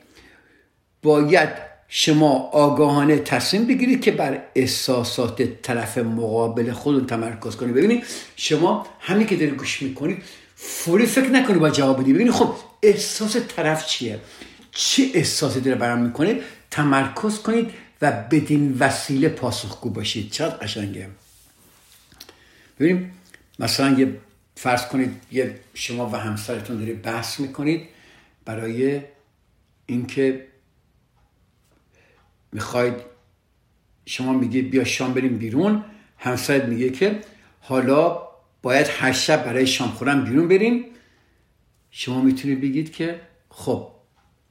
باید 1.03 1.49
شما 1.87 2.33
آگاهانه 2.53 3.17
تصمیم 3.17 3.65
بگیرید 3.65 4.01
که 4.01 4.11
بر 4.11 4.43
احساسات 4.55 5.61
طرف 5.61 5.97
مقابل 5.97 6.71
خودتون 6.71 7.07
تمرکز 7.07 7.55
کنید. 7.55 7.75
ببینید 7.75 8.03
شما 8.35 8.87
همین 8.99 9.27
که 9.27 9.35
دارید 9.35 9.55
گوش 9.55 9.81
می‌کنید 9.81 10.23
فوری 10.59 11.05
فکر 11.05 11.29
نکنید 11.29 11.59
با 11.59 11.69
جواب 11.69 12.01
بدید 12.01 12.15
ببینید 12.15 12.33
خب 12.33 12.55
احساس 12.83 13.37
طرف 13.55 13.85
چیه؟ 13.85 14.19
چه 14.71 15.03
احساسی 15.13 15.61
داره 15.61 15.77
برام 15.77 15.99
می‌کنه؟ 15.99 16.41
تمرکز 16.71 17.39
کنید 17.39 17.71
و 18.01 18.11
بدین 18.11 18.77
وسیله 18.79 19.29
پاسخگو 19.29 19.89
باشید. 19.89 20.31
چقدر 20.31 20.55
قشنگه. 20.55 21.09
ببینیم 22.79 23.11
مثلا 23.59 23.99
یه 23.99 24.17
فرض 24.55 24.85
کنید 24.85 25.21
یه 25.31 25.59
شما 25.73 26.09
و 26.09 26.15
همسرتون 26.15 26.77
دارید 26.77 27.01
بحث 27.01 27.39
می‌کنید 27.39 27.87
برای 28.45 29.01
اینکه 29.85 30.47
می‌خواید 32.51 32.93
شما 34.05 34.33
میگید 34.33 34.71
بیا 34.71 34.83
شام 34.83 35.13
بریم 35.13 35.37
بیرون. 35.37 35.83
همسرت 36.17 36.63
میگه 36.63 36.89
که 36.89 37.21
حالا 37.61 38.26
باید 38.67 38.87
هر 38.87 39.11
شب 39.11 39.45
برای 39.45 39.67
شام 39.67 39.91
خورم 39.91 40.23
بیرون 40.23 40.47
بریم. 40.47 40.85
شما 41.91 42.21
می‌تونید 42.21 42.61
بگید 42.61 42.91
که 42.91 43.21
خب 43.49 43.87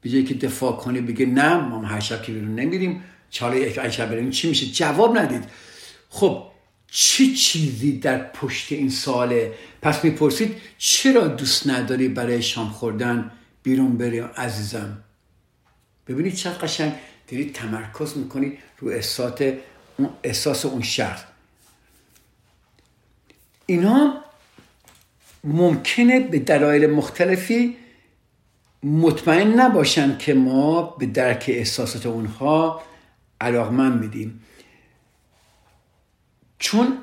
به 0.01 0.23
که 0.23 0.35
دفاع 0.35 0.77
کنی 0.77 1.01
بگه 1.01 1.27
نه 1.27 1.57
ما 1.57 1.83
هر 1.83 2.01
شب 2.01 2.23
که 2.23 2.33
بیرون 2.33 2.55
نمیریم. 2.55 3.03
چاله 3.31 3.61
یک 3.61 3.89
شب 3.89 4.11
بریم 4.11 4.31
چی 4.31 4.49
میشه؟ 4.49 4.67
جواب 4.67 5.19
ندید. 5.19 5.45
خب 6.09 6.43
چه 6.91 7.33
چیزی 7.33 7.99
در 7.99 8.19
پشت 8.19 8.73
این 8.73 8.91
ساله 8.91 9.55
پس 9.83 10.05
می‌پرسید 10.05 10.57
چرا 10.79 11.27
دوست 11.27 11.67
نداری 11.67 12.09
برای 12.09 12.43
شام 12.43 12.69
خوردن 12.69 13.31
بیرون 13.63 13.97
بریم 13.97 14.25
عزیزم؟ 14.25 14.99
ببینید 16.07 16.35
چقدر 16.35 16.59
قشنگ 16.59 16.93
دارید 17.29 17.53
تمرکز 17.53 18.17
می‌کنید 18.17 18.59
رو 18.79 18.89
احساس 18.89 19.41
اون, 19.97 20.09
احساس 20.23 20.67
اون 20.67 20.83
شخص 20.83 21.23
اینا 23.67 24.15
ممکنه 25.45 26.21
به 26.21 26.39
دلایل 26.39 26.91
مختلفی 26.91 27.77
مطمئن 28.83 29.61
نباشن 29.61 30.19
که 30.19 30.35
ما 30.35 30.83
به 30.83 31.07
درک 31.07 31.45
احساسات 31.49 32.07
اونها 32.07 32.83
علاقمند 33.41 34.01
میدیم. 34.01 34.41
چون 36.59 36.99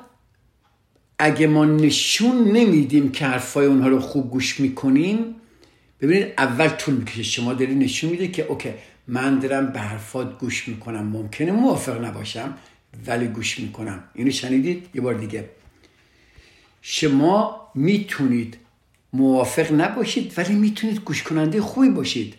اگه 1.18 1.46
ما 1.46 1.64
نشون 1.64 2.44
نمیدیم 2.44 3.12
که 3.12 3.26
حرفای 3.26 3.66
اونها 3.66 3.88
رو 3.88 4.00
خوب 4.00 4.30
گوش 4.30 4.60
می‌کنیم 4.60 5.34
ببینید 6.00 6.34
اول 6.38 6.68
طول 6.68 6.94
می‌کشه. 6.94 7.22
شما 7.22 7.54
داری 7.54 7.74
نشون 7.74 8.10
میده 8.10 8.28
که 8.28 8.46
اوکی 8.46 8.74
من 9.08 9.38
دارم 9.38 9.72
به 9.72 9.80
حرفات 9.80 10.38
گوش 10.38 10.68
می‌کنم. 10.68 11.06
ممکنه 11.06 11.52
موافق 11.52 12.04
نباشم 12.04 12.54
ولی 13.06 13.26
گوش 13.26 13.60
می‌کنم. 13.60 14.04
اینو 14.14 14.30
شنیدید؟ 14.30 14.88
یه 14.94 15.00
بار 15.00 15.14
دیگه. 15.14 15.50
شما 16.86 17.70
می‌تونید 17.74 18.56
موافق 19.12 19.72
نباشید 19.72 20.32
ولی 20.36 20.54
می‌تونید 20.54 21.00
گوش 21.00 21.22
کننده 21.22 21.60
خوبی 21.60 21.88
باشید. 21.88 22.34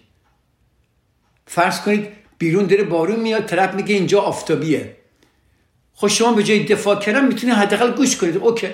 فرض 1.46 1.82
کنید 1.82 2.08
بیرون 2.38 2.66
داره 2.66 2.84
بارون 2.84 3.20
میاد 3.20 3.46
طرف 3.46 3.76
میگه 3.76 3.96
اینجا 3.96 4.22
آفتابیه. 4.22 4.96
خب 5.94 6.08
شما 6.08 6.34
به 6.34 6.44
جای 6.44 6.64
دفاع 6.64 7.00
کردن 7.00 7.28
می‌تونید 7.28 7.56
حداقل 7.56 7.92
گوش 7.92 8.18
کنید. 8.18 8.38
اوکی. 8.38 8.68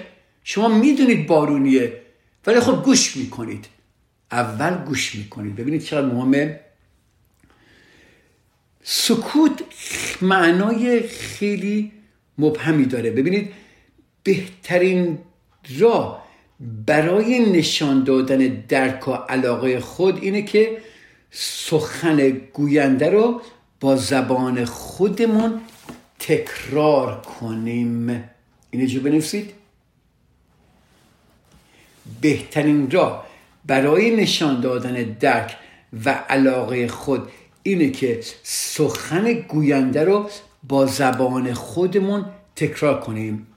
شما 0.44 0.68
می‌دونید 0.68 1.28
بارونیه 1.28 2.02
ولی 2.48 2.60
خب 2.60 2.84
گوش 2.84 3.18
می‌کنید. 3.18 3.66
اول 4.32 4.86
گوش 4.86 5.16
می‌کنید. 5.16 5.56
ببینید 5.56 5.84
چقدر 5.84 6.06
مهمه. 6.06 6.60
سکوت 8.84 9.64
معنای 10.22 11.08
خیلی 11.08 11.92
مبهمی 12.38 12.86
داره. 12.86 13.12
ببینید 13.12 13.54
بهترین 14.24 15.20
راه 15.80 16.28
برای 16.86 17.52
نشان 17.52 18.04
دادن 18.04 18.38
درک 18.68 19.08
و 19.08 19.12
علاقه 19.12 19.80
خود 19.80 20.24
اینه 20.24 20.42
که 20.42 20.78
سخن 21.32 22.30
گوینده 22.30 23.10
رو 23.10 23.42
با 23.80 23.96
زبان 23.96 24.66
خودمون 24.66 25.62
تکرار 26.20 27.22
کنیم. 27.22 28.24
اینه 28.72 28.88
جو 28.88 29.02
بنویسید. 29.02 29.54
بهترین 32.22 32.92
راه 32.92 33.28
برای 33.66 34.16
نشان 34.16 34.62
دادن 34.62 34.94
درک 34.94 35.58
و 36.06 36.10
علاقه 36.10 36.88
خود 36.88 37.30
اینه 37.64 37.90
که 37.90 38.20
سخن 38.44 39.34
گوینده 39.34 40.04
رو 40.04 40.30
با 40.64 40.86
زبان 40.86 41.54
خودمون 41.54 42.26
تکرار 42.56 43.00
کنیم. 43.00 43.48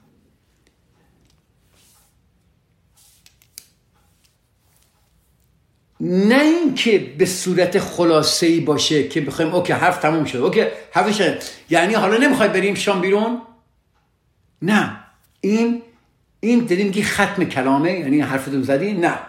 نه 5.99 6.41
اینکه 6.41 6.99
به 7.17 7.25
صورت 7.25 7.79
خلاصه 7.79 8.45
ای 8.45 8.59
باشه 8.59 9.07
که 9.07 9.21
بخوایم 9.21 9.53
اوکی 9.53 9.73
حرف 9.73 9.97
تموم 9.97 10.25
شد. 10.25 10.37
اوکی 10.37 10.63
حرف 10.91 11.17
شد. 11.17 11.43
یعنی 11.69 11.93
حالا 11.93 12.17
نمی‌خوای 12.17 12.49
بریم 12.49 12.75
شام 12.75 13.01
بیرون؟ 13.01 13.41
نه. 14.61 14.99
این 15.41 15.81
این 16.39 16.65
داری 16.65 16.83
میگی 16.83 17.03
ختم 17.03 17.43
کلامه 17.43 17.91
یعنی 17.91 18.21
حرفتون 18.21 18.63
زدی؟ 18.63 18.93
نه. 18.93 19.19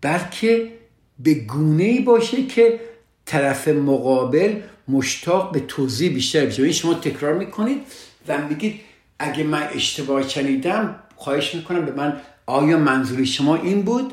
بلکه 0.00 0.72
به 1.18 1.34
گونه 1.34 1.84
ای 1.84 2.00
باشه 2.00 2.46
که 2.46 2.80
طرف 3.26 3.68
مقابل 3.68 4.60
مشتاق 4.88 5.52
به 5.52 5.60
توضیح 5.60 6.14
بیشتر 6.14 6.46
بشه. 6.46 6.62
این 6.62 6.72
شما 6.72 6.94
تکرار 6.94 7.34
می‌کنید 7.34 7.82
و 8.28 8.38
میگید 8.48 8.80
اگه 9.18 9.44
من 9.44 9.68
اشتباه 9.74 10.28
شنیدم 10.28 11.02
خواهش 11.16 11.54
می‌کنم 11.54 11.84
به 11.84 11.92
من 11.92 12.20
آیا 12.46 12.78
منظوری 12.78 13.26
شما 13.26 13.56
این 13.56 13.82
بود؟ 13.82 14.12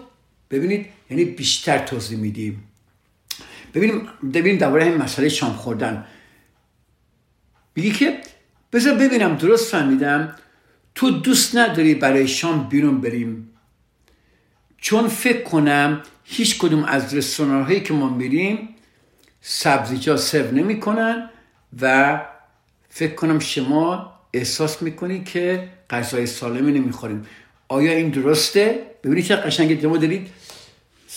ببینید 0.51 0.94
یعنی 1.09 1.25
بیشتر 1.25 1.77
توضیح 1.77 2.17
میدیم. 2.17 2.63
ببینیم 3.73 4.07
ببینیم 4.33 4.57
درباره 4.57 4.85
این 4.85 4.97
مسئله 4.97 5.29
شام 5.29 5.53
خوردن. 5.53 6.05
میگی 7.75 7.91
که 7.91 8.19
بذار 8.73 8.95
ببینم 8.95 9.35
درست 9.35 9.71
فهمیدم. 9.71 10.35
تو 10.95 11.11
دوست 11.11 11.55
نداری 11.55 11.95
برای 11.95 12.27
شام 12.27 12.69
بیرون 12.69 13.01
بریم. 13.01 13.49
چون 14.77 15.07
فکر 15.07 15.43
کنم 15.43 16.01
هیچ 16.23 16.57
کدوم 16.57 16.83
از 16.83 17.13
رستوران 17.13 17.63
هایی 17.63 17.79
که 17.79 17.93
ما 17.93 18.09
میریم 18.09 18.69
سبزیجات 19.41 20.19
سرو 20.19 20.51
نمی‌کنن 20.51 21.29
و 21.81 22.21
فکر 22.89 23.15
کنم 23.15 23.39
شما 23.39 24.13
احساس 24.33 24.81
می‌کنی 24.81 25.23
که 25.23 25.69
غذای 25.89 26.25
سالمی 26.25 26.79
نمی‌خوریم. 26.79 27.25
آیا 27.67 27.91
این 27.91 28.09
درسته؟ 28.09 28.85
ببینید 29.03 29.25
چه 29.25 29.35
قشنگ 29.35 29.85
ما 29.85 29.97
دارید. 29.97 30.29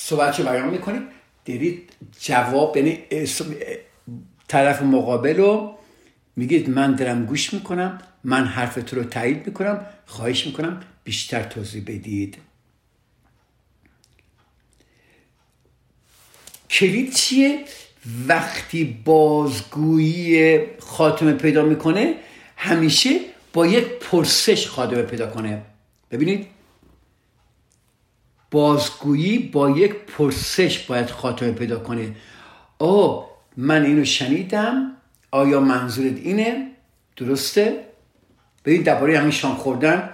صحبت 0.00 0.40
بیان 0.40 0.68
می‌کنید. 0.68 1.02
دارید 1.44 1.92
جواب 2.20 2.76
یعنی 2.76 2.98
طرف 4.48 4.82
مقابل 4.82 5.36
رو 5.36 5.74
میگید 6.36 6.70
من 6.70 6.94
دارم 6.94 7.24
گوش 7.24 7.54
می‌کنم 7.54 7.98
من 8.24 8.44
حرف 8.44 8.74
تو 8.74 8.96
رو 8.96 9.04
تایید 9.04 9.46
می‌کنم 9.46 9.86
خواهش 10.06 10.46
می‌کنم 10.46 10.80
بیشتر 11.04 11.42
توضیح 11.42 11.82
بدید. 11.82 12.36
کلید 16.70 17.14
چیه؟ 17.14 17.64
وقتی 18.28 18.84
بازگویی 19.04 20.60
خاتمه 20.78 21.32
پیدا 21.32 21.64
می‌کنه 21.64 22.14
همیشه 22.56 23.20
با 23.52 23.66
یک 23.66 23.84
پرسش 23.84 24.66
خاتمه 24.66 25.02
پیدا 25.02 25.26
کنه. 25.26 25.62
ببینید 26.10 26.46
بازگویی 28.50 29.38
با 29.38 29.70
یک 29.70 29.94
پرسش 29.94 30.78
باید 30.78 31.10
خاتمه 31.10 31.52
پیدا 31.52 31.78
کنه. 31.78 32.14
او 32.78 33.24
من 33.56 33.84
اینو 33.84 34.04
شنیدم. 34.04 34.92
آیا 35.30 35.60
منظورت 35.60 36.16
اینه؟ 36.16 36.70
درسته؟ 37.16 37.84
ببین 38.64 38.82
درباره 38.82 39.18
همین 39.18 39.30
شام 39.30 39.54
خوردن. 39.54 40.10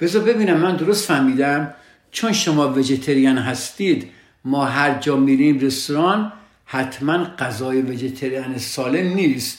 بذار 0.00 0.22
ببینم 0.22 0.56
من 0.56 0.76
درست 0.76 1.06
فهمیدم. 1.06 1.74
چون 2.10 2.32
شما 2.32 2.72
وجتریان 2.72 3.38
هستید 3.38 4.10
ما 4.44 4.64
هر 4.64 4.98
جا 4.98 5.16
میریم 5.16 5.58
رستوران 5.58 6.32
حتما 6.64 7.24
غذای 7.38 7.82
وجتریان 7.82 8.58
سالم 8.58 9.14
نیست. 9.14 9.58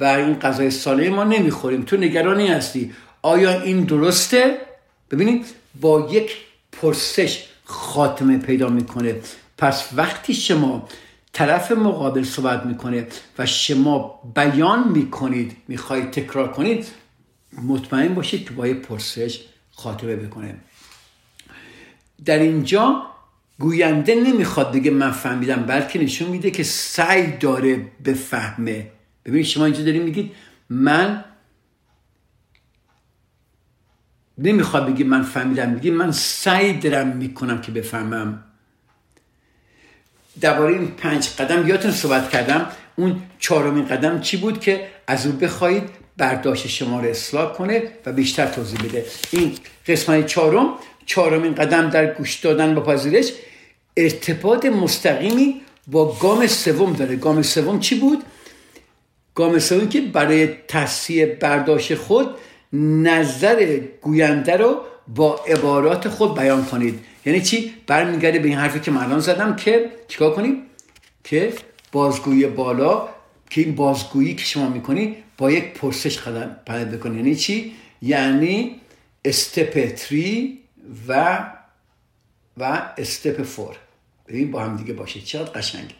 و 0.00 0.04
این 0.04 0.34
غذای 0.34 0.70
سالم 0.70 1.14
ما 1.14 1.24
نمی‌خوریم. 1.24 1.82
تو 1.82 1.96
نگرانی 1.96 2.46
هستی. 2.48 2.92
آیا 3.22 3.62
این 3.62 3.80
درسته؟ 3.84 4.58
ببینید 5.10 5.46
با 5.80 6.08
یک 6.12 6.36
پرسش 6.82 7.44
خاتمه 7.64 8.38
پیدا 8.38 8.68
می‌کنه. 8.68 9.14
پس 9.58 9.88
وقتی 9.96 10.34
شما 10.34 10.88
طرف 11.32 11.72
مقابل 11.72 12.22
صحبت 12.22 12.66
می‌کنه 12.66 13.06
و 13.38 13.46
شما 13.46 14.20
بیان 14.34 14.88
می‌کنید 14.88 15.56
می‌خواهید 15.68 16.10
تکرار 16.10 16.52
کنید 16.52 16.86
مطمئن 17.66 18.14
باشید 18.14 18.48
که 18.48 18.50
با 18.50 18.66
پرسش 18.88 19.40
خاتمه 19.72 20.16
بکنه. 20.16 20.54
در 22.24 22.38
اینجا 22.38 23.02
گوینده 23.58 24.14
نمی‌خواد 24.14 24.72
بگه 24.72 24.90
من 24.90 25.10
فهمیدم 25.10 25.62
بلکه 25.62 25.98
نشون 25.98 26.28
میده 26.28 26.50
که 26.50 26.62
سعی 26.62 27.36
داره 27.36 27.86
بفهمه. 28.04 28.90
ببینید 29.24 29.46
شما 29.46 29.64
اینجا 29.64 29.82
داریم 29.82 30.02
میگید 30.02 30.32
من 30.70 31.24
نمی‌خواد 34.38 34.92
بگی 34.92 35.04
من 35.04 35.22
فهمیدم. 35.22 35.74
بگی 35.74 35.90
من 35.90 36.12
سعی 36.12 36.72
دارم 36.72 37.08
می‌کنم 37.08 37.60
که 37.60 37.72
بفهمم. 37.72 38.44
درباره 40.40 40.74
این 40.74 40.86
پنج 40.86 41.28
قدم 41.38 41.68
یادتون 41.68 41.90
صحبت 41.90 42.30
کردم. 42.30 42.66
اون 42.96 43.22
چهارمین 43.38 43.88
قدم 43.88 44.20
چی 44.20 44.36
بود 44.36 44.60
که 44.60 44.86
از 45.06 45.26
او 45.26 45.32
بخواهید 45.32 45.82
برداشت 46.16 46.66
شما 46.66 47.00
رو 47.00 47.08
اصلاح 47.08 47.52
کنه 47.52 47.82
و 48.06 48.12
بیشتر 48.12 48.46
توضیح 48.46 48.80
بده. 48.80 49.06
این 49.30 49.54
قسمت 49.86 50.26
چهارم 50.26 50.68
چهارمین 51.06 51.54
قدم 51.54 51.90
در 51.90 52.06
گوش 52.14 52.34
دادن 52.36 52.74
با 52.74 52.82
پذیرش. 52.82 53.32
ارتباط 53.96 54.64
مستقیمی 54.64 55.60
با 55.86 56.16
گام 56.20 56.46
سوم 56.46 56.92
داره. 56.92 57.16
گام 57.16 57.42
سوم 57.42 57.80
چی 57.80 57.94
بود؟ 57.94 58.22
گام 59.34 59.58
سوم 59.58 59.88
که 59.88 60.00
برای 60.00 60.46
تصحیح 60.68 61.26
برداشت 61.26 61.94
خود 61.94 62.30
نظر 62.72 63.80
گوینده 64.00 64.56
رو 64.56 64.80
با 65.08 65.34
عبارات 65.34 66.08
خود 66.08 66.38
بیان 66.38 66.64
کنید. 66.64 67.00
یعنی 67.26 67.40
چی؟ 67.40 67.74
برمیگرده 67.86 68.38
به 68.38 68.48
این 68.48 68.58
حرفی 68.58 68.80
که 68.80 68.90
من 68.90 69.20
زدم 69.20 69.56
که 69.56 69.90
چیکار 70.08 70.34
کنیم؟ 70.34 70.62
که 71.24 71.52
بازگویی 71.92 72.46
بالا 72.46 73.08
که 73.50 73.60
این 73.60 73.74
بازگویی 73.74 74.34
که 74.34 74.44
شما 74.44 74.68
می‌کنی 74.68 75.16
با 75.38 75.50
یک 75.50 75.64
پرسش 75.64 76.18
قدم 76.18 76.56
بکنی. 76.66 77.16
یعنی 77.16 77.36
چی؟ 77.36 77.74
یعنی 78.02 78.80
استپ 79.24 79.94
تری 79.94 80.58
و 81.08 81.38
و 82.56 82.92
استپ 82.98 83.42
فور 83.42 83.76
ببین 84.28 84.50
با 84.50 84.60
هم 84.60 84.76
دیگه 84.76 84.92
باشه. 84.92 85.20
چقدر 85.20 85.50
قشنگه. 85.50 85.94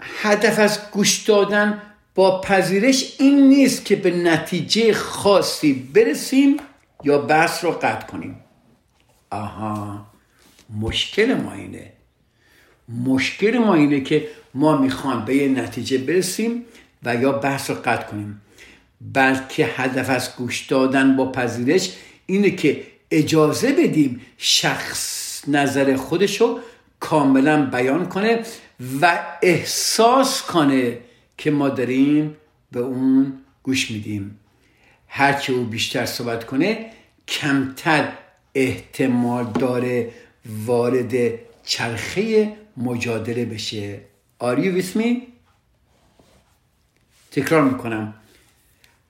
هدف 0.00 0.58
از 0.58 0.90
گوش 0.90 1.18
دادن 1.18 1.82
با 2.18 2.40
پذیرش 2.40 3.14
این 3.18 3.48
نیست 3.48 3.84
که 3.84 3.96
به 3.96 4.10
نتیجه 4.10 4.92
خاصی 4.92 5.72
برسیم 5.72 6.56
یا 7.04 7.18
بحث 7.18 7.64
رو 7.64 7.70
قطع 7.70 8.06
کنیم. 8.06 8.36
آها 9.30 10.06
مشکل 10.80 11.34
ما 11.34 11.52
اینه. 11.52 11.92
مشکل 13.04 13.58
ما 13.58 13.74
اینه 13.74 14.00
که 14.00 14.28
ما 14.54 14.76
می‌خوام 14.76 15.24
به 15.24 15.36
یه 15.36 15.48
نتیجه 15.48 15.98
برسیم 15.98 16.64
و 17.02 17.14
یا 17.14 17.32
بحث 17.32 17.70
رو 17.70 17.76
قطع 17.84 18.06
کنیم. 18.06 18.40
بلکه 19.00 19.66
هدف 19.66 20.10
از 20.10 20.36
گوش 20.36 20.66
دادن 20.66 21.16
با 21.16 21.32
پذیرش 21.32 21.92
اینه 22.26 22.50
که 22.50 22.82
اجازه 23.10 23.72
بدیم 23.72 24.20
شخص 24.38 25.42
نظر 25.48 25.96
خودشو 25.96 26.58
کاملا 27.00 27.66
بیان 27.66 28.08
کنه 28.08 28.42
و 29.00 29.18
احساس 29.42 30.42
کنه 30.42 30.98
که 31.38 31.50
ما 31.50 31.68
داریم 31.68 32.36
به 32.72 32.80
اون 32.80 33.32
گوش 33.62 33.90
میدیم. 33.90 34.38
هرچه 35.08 35.52
او 35.52 35.64
بیشتر 35.64 36.06
صحبت 36.06 36.46
کنه 36.46 36.90
کمتر 37.28 38.12
احتمال 38.54 39.52
داره 39.52 40.10
وارد 40.46 41.14
چرخه 41.64 42.52
مجادله 42.76 43.44
بشه. 43.44 44.00
آریو 44.38 44.74
ویسمی 44.74 45.26
تکرار 47.30 47.62
می‌کنم. 47.62 48.14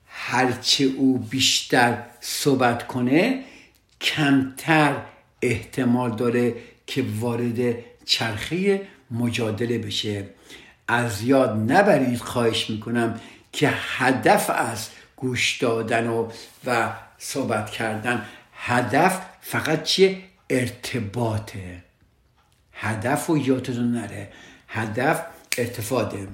هرچه 0.07 0.85
او 0.85 1.17
بیشتر 1.17 2.03
صحبت 2.21 2.87
کنه 2.87 3.43
کمتر 4.01 5.01
احتمال 5.41 6.15
داره 6.15 6.55
که 6.87 7.05
وارد 7.19 7.75
چرخه 8.05 8.87
مجادله 9.11 9.77
بشه. 9.77 10.25
از 10.91 11.23
یاد 11.23 11.71
نبرید 11.71 12.19
خواهش 12.19 12.69
می‌کنم 12.69 13.19
که 13.51 13.69
هدف 13.73 14.49
از 14.49 14.89
گوش 15.15 15.57
دادن 15.57 16.07
و, 16.07 16.31
و 16.65 16.91
صحبت 17.17 17.69
کردن 17.69 18.25
هدف 18.53 19.21
فقط 19.41 19.83
چیه؟ 19.83 20.17
ارتباطه. 20.49 21.83
هدف 22.73 23.29
و 23.29 23.37
یادتون 23.37 23.91
نره. 23.91 24.29
هدف 24.67 25.21
ارتفاده 25.57 26.27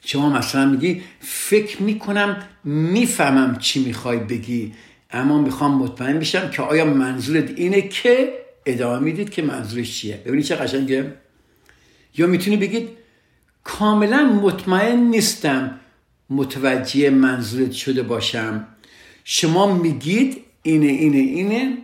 شما 0.00 0.30
مثلا 0.30 0.66
میگی 0.66 1.02
فکر 1.20 1.82
می‌کنم 1.82 2.42
می‌فهمم 2.64 3.58
چی 3.58 3.84
می‌خوای 3.84 4.18
بگی 4.18 4.74
اما 5.10 5.38
می‌خوام 5.38 5.74
مطمئن 5.74 6.18
بشم 6.18 6.50
که 6.50 6.62
آیا 6.62 6.84
منظورت 6.84 7.50
اینه 7.50 7.82
که 7.88 8.32
ادامه 8.66 8.98
می‌دید 8.98 9.30
که 9.30 9.42
منظورش 9.42 10.00
چیه؟ 10.00 10.16
ببینید 10.16 10.44
چه 10.44 10.56
قشنگه. 10.56 11.14
یا 12.16 12.26
می‌تونی 12.26 12.56
بگید 12.56 13.03
کاملا 13.64 14.24
مطمئن 14.24 14.96
نیستم 14.98 15.80
متوجه 16.30 17.10
منظورت 17.10 17.72
شده 17.72 18.02
باشم. 18.02 18.66
شما 19.24 19.74
میگید 19.74 20.44
اینه 20.62 20.86
اینه 20.86 21.18
اینه. 21.18 21.78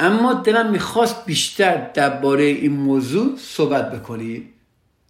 اما 0.00 0.32
دلم 0.34 0.70
می‌خواست 0.70 1.24
بیشتر 1.24 1.90
درباره 1.90 2.44
این 2.44 2.72
موضوع 2.72 3.36
صحبت 3.38 3.90
بکنی 3.92 4.44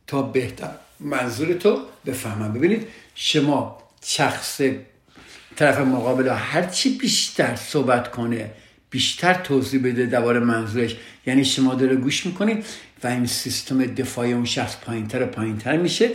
تا 0.07 0.23
بهتر 0.23 0.71
منظور 1.01 1.53
تو 1.53 1.83
بفهمم. 2.07 2.53
ببینید 2.53 2.87
شما 3.15 3.79
شخص 4.05 4.61
طرف 5.57 5.79
مقابل 5.79 6.29
هرچی 6.29 6.99
بیشتر 6.99 7.57
صحبت 7.57 8.11
کنه 8.11 8.51
بیشتر 8.91 9.35
توضیح 9.35 9.83
بده 9.85 10.07
دوباره 10.07 10.41
منظورش. 10.41 10.97
یعنی 11.27 11.45
شما 11.45 11.75
داره 11.75 11.97
گوش 11.97 12.27
می‌کنید. 12.27 12.65
و 13.03 13.07
این 13.07 13.27
سیستم 13.27 13.87
دفاعی 13.87 14.33
اون 14.33 14.45
شخص 14.45 14.77
پایینتر 14.77 15.23
و 15.23 15.27
پایینتر 15.27 15.77
میشه 15.77 16.11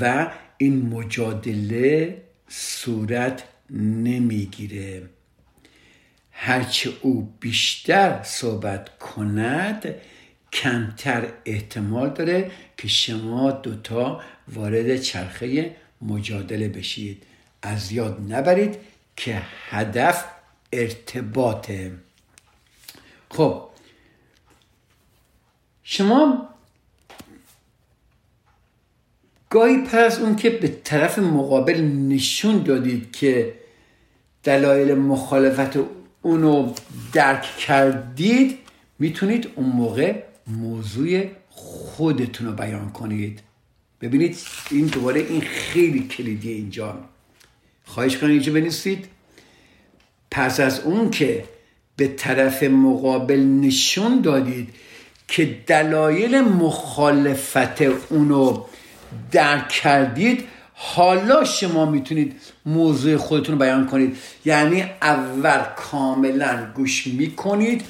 و 0.00 0.30
این 0.58 0.86
مجادله 0.86 2.22
صورت 2.48 3.44
نمی‌گیره. 3.70 5.02
هرچه 6.32 6.90
او 7.02 7.34
بیشتر 7.40 8.22
صحبت 8.22 8.98
کند 8.98 9.94
کمتر 10.52 11.28
احتمال 11.44 12.10
داره 12.10 12.50
که 12.76 12.88
شما 12.88 13.50
دوتا 13.50 14.20
وارد 14.48 14.96
چرخه 14.96 15.76
مجادله 16.02 16.68
بشید. 16.68 17.22
از 17.62 17.92
یاد 17.92 18.32
نبرید 18.32 18.76
که 19.16 19.42
هدف 19.70 20.24
ارتباطه. 20.72 21.92
خب 23.30 23.67
شما 25.90 26.48
گاهی 29.50 29.82
پر 29.82 29.98
از 29.98 30.18
اون 30.18 30.36
که 30.36 30.50
به 30.50 30.68
طرف 30.84 31.18
مقابل 31.18 31.80
نشون 32.08 32.62
دادید 32.62 33.12
که 33.12 33.54
دلایل 34.42 34.94
مخالفت 34.94 35.78
اونو 36.22 36.72
درک 37.12 37.42
کردید 37.42 38.58
می‌تونید 38.98 39.48
اون 39.56 39.66
موقع 39.66 40.22
موضوع 40.46 41.24
خودتون 41.50 42.46
رو 42.46 42.52
بیان 42.52 42.90
کنید. 42.90 43.40
ببینید 44.00 44.36
این 44.70 44.86
دوباره 44.86 45.20
این 45.20 45.40
خیلی 45.40 46.08
کلیدی 46.08 46.52
اینجا 46.52 46.98
خواهش 47.84 48.16
کنید 48.16 48.32
اینجا 48.32 48.52
بنویسید. 48.52 49.08
پس 50.30 50.60
از 50.60 50.80
اون 50.80 51.10
که 51.10 51.44
به 51.96 52.08
طرف 52.08 52.62
مقابل 52.62 53.40
نشون 53.40 54.20
دادید 54.20 54.74
که 55.28 55.56
دلایل 55.66 56.40
مخالفت 56.40 57.82
اونو 57.82 58.64
درک 59.32 59.68
کردید 59.68 60.48
حالا 60.74 61.44
شما 61.44 61.86
می‌تونید 61.86 62.40
موضوع 62.66 63.16
خودتون 63.16 63.54
رو 63.54 63.58
بیان 63.58 63.86
کنید. 63.86 64.16
یعنی 64.44 64.82
اول 65.02 65.62
کاملا 65.76 66.66
گوش 66.74 67.06
می‌کنید 67.06 67.84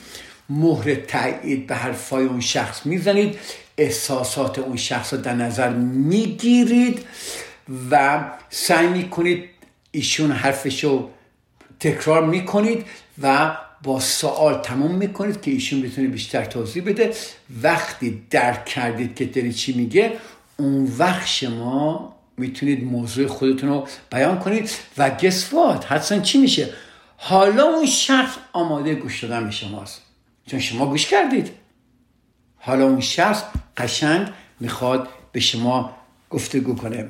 مهر 0.51 0.95
تایید 0.95 1.67
به 1.67 1.75
حرفای 1.75 2.25
اون 2.25 2.41
شخص 2.41 2.87
می‌زنید 2.87 3.39
احساسات 3.79 4.59
اون 4.59 4.77
شخص 4.77 5.13
رو 5.13 5.21
در 5.21 5.35
نظر 5.35 5.69
می‌گیرید 5.79 7.07
و 7.91 8.21
سعی 8.51 8.87
می‌کنید 8.87 9.45
ایشون 9.91 10.33
حرفش 10.33 10.85
رو 10.85 11.11
تکرار 11.81 12.27
می‌کنید 12.27 12.87
و 13.23 13.57
با 13.83 14.01
سوال 14.01 14.63
تموم 14.63 14.95
می‌کنید 14.95 15.41
که 15.41 15.51
ایشون 15.51 15.83
بتونه 15.83 16.09
بیشتر 16.09 16.45
توضیح 16.45 16.85
بده. 16.85 17.15
وقتی 17.63 18.23
درک 18.31 18.65
کردید 18.65 19.15
که 19.15 19.25
داری 19.25 19.53
چی 19.53 19.73
میگه 19.73 20.13
اون 20.57 20.93
وقت 20.99 21.27
شما 21.27 22.15
می‌تونید 22.37 22.85
موضوع 22.85 23.27
خودتون 23.27 23.69
رو 23.69 23.89
بیان 24.11 24.39
کنید. 24.39 24.71
و 24.99 25.11
گسوات 25.11 25.93
حدسا 25.93 26.19
چی 26.19 26.39
میشه؟ 26.39 26.69
حالا 27.17 27.63
اون 27.65 27.87
شخص 27.87 28.37
آماده 28.53 28.95
گوش 28.95 29.25
دادن 29.25 29.45
به 29.45 29.51
شماست. 29.51 30.03
چون 30.47 30.61
شما 30.61 30.87
گوش 30.87 31.07
کردید. 31.07 31.51
حالا 32.57 32.85
اون 32.85 33.01
شخص 33.01 33.43
قشنگ 33.77 34.29
می‌خواد 34.61 35.09
به 35.33 35.41
شما 35.41 35.97
گفتگو 36.31 36.75
کنه. 36.75 37.09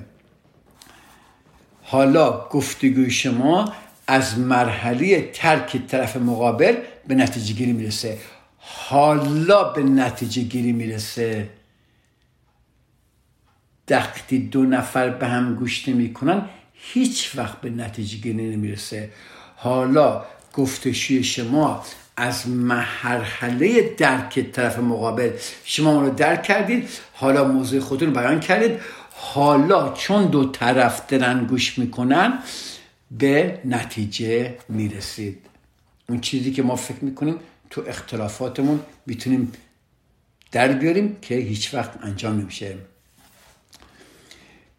حالا 1.82 2.48
گفتگوی 2.48 3.10
شما 3.10 3.72
از 4.10 4.38
مرحله 4.38 5.30
ترک 5.32 5.86
طرف 5.86 6.16
مقابل 6.16 6.76
به 7.08 7.14
نتیجه 7.14 7.54
گیری 7.54 7.72
می‌رسه. 7.72 8.18
حالا 8.58 9.64
به 9.64 9.82
نتیجه 9.82 10.42
گیری 10.42 10.72
می‌رسه. 10.72 11.48
وقتی 13.90 14.38
دو 14.38 14.62
نفر 14.62 15.08
به 15.08 15.26
هم 15.26 15.54
گوش 15.54 15.88
نمی‌کنن 15.88 16.42
هیچ 16.72 17.32
وقت 17.36 17.60
به 17.60 17.70
نتیجه 17.70 18.18
گیری 18.18 18.56
نمی‌رسه. 18.56 19.10
حالا 19.56 20.24
گفتشوی 20.52 21.24
شما 21.24 21.84
از 22.16 22.48
مرحله 22.48 23.94
درک 23.96 24.50
طرف 24.52 24.78
مقابل 24.78 25.30
شما 25.64 25.92
اون 25.92 26.04
رو 26.04 26.10
درک 26.10 26.42
کردید 26.42 26.88
حالا 27.12 27.44
موضوع 27.44 27.80
خودتون 27.80 28.12
بیان 28.12 28.40
کردید. 28.40 28.80
حالا 29.12 29.92
چون 29.92 30.26
دو 30.26 30.50
طرف 30.50 31.06
دارن 31.06 31.44
گوش 31.44 31.78
می‌کنن 31.78 32.38
به 33.10 33.60
نتیجه 33.64 34.56
می‌رسید. 34.68 35.38
اون 36.08 36.20
چیزی 36.20 36.52
که 36.52 36.62
ما 36.62 36.76
فکر 36.76 37.04
می‌کنیم 37.04 37.36
تو 37.70 37.84
اختلافاتمون 37.88 38.80
می‌تونیم 39.06 39.52
در 40.52 40.72
بیاریم 40.72 41.16
که 41.22 41.34
هیچ 41.34 41.74
وقت 41.74 41.92
انجام 42.02 42.40
نمیشه. 42.40 42.76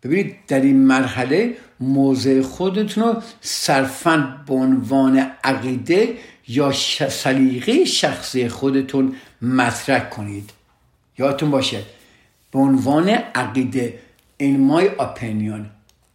ببینید 0.03 0.35
در 0.47 0.61
این 0.61 0.77
مرحله 0.77 1.55
موضع 1.79 2.41
خودتون 2.41 3.03
رو 3.03 3.21
صرفا 3.41 4.43
به 4.47 4.53
عنوان 4.53 5.31
عقیده 5.43 6.17
یا 6.47 6.71
سلیقه 7.09 7.85
شخصی 7.85 8.47
خودتون 8.47 9.15
مطرح 9.41 10.09
کنید. 10.09 10.49
یادتون 11.17 11.51
باشه 11.51 11.83
به 12.51 12.59
عنوان 12.59 13.09
عقیده 13.09 13.99
in 14.39 14.71
my 14.71 15.01
opinion 15.01 15.61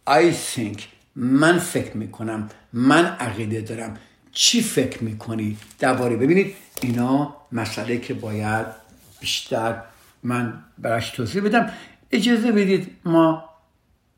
I 0.09 0.31
think 0.55 0.94
من 1.15 1.57
فکر 1.57 1.97
می‌کنم 1.97 2.49
من 2.73 3.05
عقیده 3.05 3.61
دارم. 3.61 3.97
چی 4.31 4.61
فکر 4.61 5.03
می‌کنید 5.03 5.57
درباره 5.79 6.15
ببینید 6.15 6.55
اینا 6.81 7.35
مسئله 7.51 7.97
که 7.97 8.13
باید 8.13 8.65
بیشتر 9.19 9.81
من 10.23 10.53
براش 10.77 11.09
توضیح 11.09 11.41
بدم. 11.41 11.69
اجازه 12.11 12.51
بدید 12.51 12.91
ما 13.05 13.49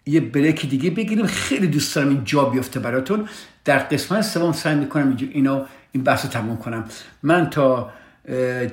یه 0.05 0.19
بریک 0.19 0.69
دیگه 0.69 0.89
بگیریم. 0.89 1.25
خیلی 1.25 1.67
دوست 1.67 1.95
دارم 1.95 2.09
این 2.09 2.23
جا 2.23 2.45
بیفته 2.45 2.79
براتون. 2.79 3.29
در 3.65 3.79
قسمت 3.79 4.21
سوم 4.21 4.51
سعی 4.51 4.75
می‌کنم 4.75 5.17
اینو 5.31 5.65
این 5.91 6.03
بحث 6.03 6.25
رو 6.25 6.31
تموم 6.31 6.57
کنم. 6.57 6.85
من 7.23 7.49
تا 7.49 7.91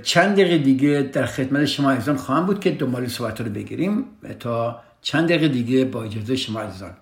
چند 0.03 0.33
دقیقه 0.33 0.59
دیگه 0.59 1.11
در 1.13 1.27
خدمت 1.27 1.65
شما 1.65 1.91
عزیزان 1.91 2.17
خواهم 2.17 2.47
بود 2.47 2.61
که 2.61 2.71
دنبال 2.71 3.09
صحبت 3.09 3.41
رو 3.41 3.51
بگیریم 3.51 4.05
تا 4.41 4.81
چند 5.03 5.29
دقیقه 5.29 5.49
دیگه 5.49 5.85
با 5.85 6.05
اجازه 6.05 6.37
شما 6.37 6.61
عزیزان. 6.61 6.97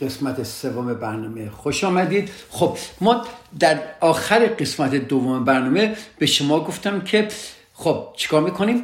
قسمت 0.00 0.42
سوم 0.42 0.94
برنامه. 0.94 1.50
خوش 1.50 1.84
آمدید. 1.84 2.30
خب 2.50 2.78
ما 3.00 3.24
در 3.58 3.78
آخر 4.00 4.46
قسمت 4.46 4.94
دوم 4.94 5.44
برنامه 5.44 5.96
به 6.18 6.26
شما 6.26 6.64
گفتم 6.64 7.00
که 7.00 7.28
خب 7.74 8.08
چیکار 8.16 8.42
می‌کنیم؟ 8.42 8.82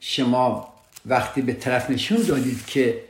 شما 0.00 0.74
وقتی 1.06 1.42
به 1.42 1.52
طرف 1.52 1.90
نشون 1.90 2.18
دادید 2.18 2.66
که 2.66 3.00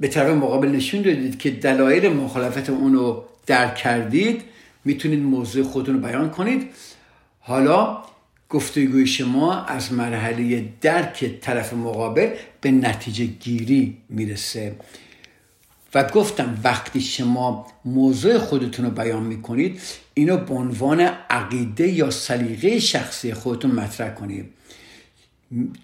به 0.00 0.08
طرف 0.10 0.30
مقابل 0.30 0.68
نشون 0.68 1.02
دادید 1.02 1.38
که 1.38 1.50
دلایل 1.50 2.12
مخالفت 2.12 2.70
اونو 2.70 3.22
درک 3.46 3.74
کردید 3.74 4.42
می‌تونید 4.84 5.22
موضوع 5.22 5.64
خودتون 5.64 5.94
رو 5.94 6.00
بیان 6.00 6.30
کنید. 6.30 6.70
حالا 7.40 7.98
گفتگوی 8.54 9.06
شما 9.06 9.64
از 9.64 9.92
مرحله 9.92 10.64
درک 10.80 11.40
طرف 11.40 11.72
مقابل 11.72 12.30
به 12.60 12.70
نتیجه 12.70 13.24
گیری 13.24 13.96
می‌رسه 14.08 14.76
و 15.94 16.04
گفتم 16.04 16.60
وقتی 16.64 17.00
شما 17.00 17.66
موضوع 17.84 18.38
خودتون 18.38 18.84
رو 18.84 18.90
بیان 18.90 19.22
می‌کنید 19.22 19.80
اینو 20.14 20.36
به 20.36 20.54
عنوان 20.54 21.00
عقیده 21.30 21.88
یا 21.88 22.10
سلیقه 22.10 22.78
شخصی 22.78 23.34
خودتون 23.34 23.70
مطرح 23.70 24.14
کنید 24.14 24.44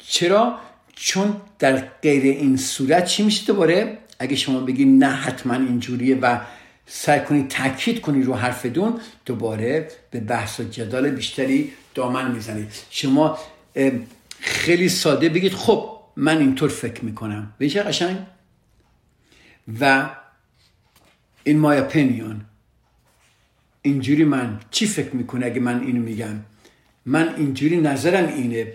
چرا؟ 0.09 0.59
چون 0.96 1.37
در 1.59 1.76
غیر 2.02 2.22
این 2.22 2.56
صورت 2.56 3.04
چی 3.04 3.22
میشه 3.22 3.46
دوباره؟ 3.46 3.98
اگه 4.18 4.37
شما 4.37 4.61
بگید 4.61 5.04
نه 5.04 5.11
حتما 5.11 5.54
اینجوریه 5.54 6.16
و 6.16 6.40
سعی 6.87 7.20
کنید 7.20 7.48
تاکید 7.48 8.00
کنید 8.00 8.26
رو 8.26 8.35
حرف 8.35 8.66
دون 8.66 9.00
دوباره 9.26 9.88
به 10.11 10.20
بحث 10.20 10.61
و 10.61 10.64
جدال 10.64 11.11
بیشتری 11.11 11.72
دامن 11.94 12.31
می‌زنید. 12.31 12.72
شما 12.90 13.38
خیلی 14.40 14.88
ساده 14.88 15.29
بگید 15.29 15.53
خب 15.53 16.00
من 16.16 16.38
اینطور 16.38 16.68
فکر 16.68 17.05
می‌کنم. 17.05 17.55
به 17.59 17.68
چه 17.68 17.83
قشنگ؟ 17.83 18.18
و 19.81 20.11
این 21.44 21.59
مای 21.59 21.79
اپینیون 21.79 22.40
اینجوری 23.83 24.24
من 24.24 24.61
چی 24.70 24.87
فکر 24.87 25.16
می‌کنه 25.16 25.46
اگه 25.46 25.61
من 25.61 25.81
اینو 25.81 26.03
میگم؟ 26.03 26.40
من 27.07 27.35
اینجوری 27.35 27.81
نظرم 27.81 28.29
اینه. 28.29 28.74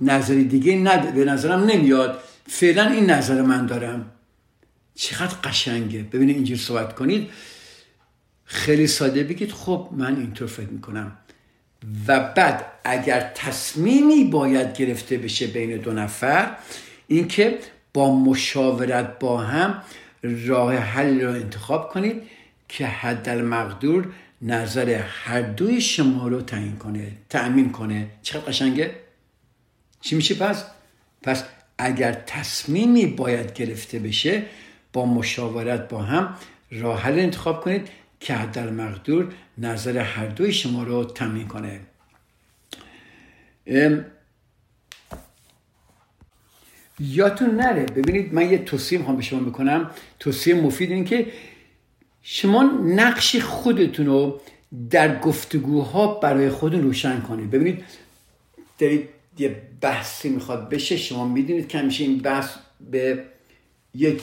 نظری 0.00 0.44
دیگه 0.44 0.76
ند... 0.76 1.14
به 1.14 1.24
نظرم 1.24 1.64
نمیاد. 1.64 2.20
فعلا 2.48 2.90
این 2.90 3.10
نظر 3.10 3.42
من 3.42 3.66
دارم. 3.66 4.10
چقدر 4.94 5.34
قشنگه. 5.44 6.02
ببینید 6.02 6.36
اینجور 6.36 6.58
صحبت 6.58 6.94
کنید. 6.94 7.30
خیلی 8.44 8.86
ساده 8.86 9.24
بگید 9.24 9.52
خب 9.52 9.88
من 9.92 10.16
اینطور 10.16 10.48
فکر 10.48 10.68
می‌کنم. 10.68 11.18
و 12.08 12.20
بعد 12.20 12.66
اگر 12.84 13.30
تصمیمی 13.34 14.24
باید 14.24 14.76
گرفته 14.76 15.18
بشه 15.18 15.46
بین 15.46 15.76
دو 15.76 15.92
نفر 15.92 16.56
اینکه 17.08 17.58
با 17.94 18.16
مشاورت 18.16 19.18
با 19.18 19.38
هم 19.38 19.82
راه 20.22 20.76
حل 20.76 21.20
را 21.20 21.34
انتخاب 21.34 21.88
کنید 21.88 22.22
که 22.68 22.86
حد 22.86 23.28
مقدور 23.28 24.06
نظر 24.42 25.02
هر 25.08 25.42
دوی 25.42 25.80
شما 25.80 26.28
رو 26.28 26.40
تعیین 26.40 26.76
کنه 26.76 27.12
تأمین 27.28 27.72
کنه. 27.72 28.06
چقدر 28.22 28.44
قشنگه؟ 28.44 28.94
چی 30.00 30.16
میشه 30.16 30.34
پس؟ 30.34 30.64
پس 31.22 31.44
اگر 31.78 32.12
تصمیمی 32.12 33.06
باید 33.06 33.52
گرفته 33.52 33.98
بشه 33.98 34.42
با 34.92 35.06
مشاورت 35.06 35.88
با 35.88 36.02
هم 36.02 36.36
راه 36.70 37.00
حل 37.00 37.18
انتخاب 37.18 37.64
کنید. 37.64 37.88
که 38.24 38.34
حد 38.34 38.58
مقدور 38.58 39.32
نظر 39.58 39.98
هر 39.98 40.26
دوی 40.26 40.52
شما 40.52 40.82
رو 40.82 41.04
تامین 41.04 41.48
کنه. 41.48 41.80
یادتون 47.00 47.50
نره 47.50 47.82
ببینید 47.82 48.34
من 48.34 48.50
یه 48.50 48.58
توصیه 48.58 48.98
می‌خوام 48.98 49.16
به 49.16 49.22
شما 49.22 49.40
می‌کنم 49.40 49.90
توصیه 50.18 50.54
مفید 50.54 50.90
این 50.90 51.04
که 51.04 51.26
شما 52.22 52.62
نقش 52.84 53.36
خودتون 53.36 54.06
رو 54.06 54.40
در 54.90 55.20
گفتگوها 55.20 56.14
برای 56.14 56.50
خودتون 56.50 56.82
روشن 56.82 57.20
کنید. 57.20 57.50
ببینید 57.50 57.84
دارید 58.78 59.08
یه 59.38 59.62
بحثی 59.80 60.28
می‌خواد 60.28 60.68
بشه 60.68 60.96
شما 60.96 61.28
می‌دونید 61.28 61.68
که 61.68 61.78
همیشه 61.78 62.04
این 62.04 62.18
بحث 62.18 62.54
به 62.90 63.24
یک 63.94 64.22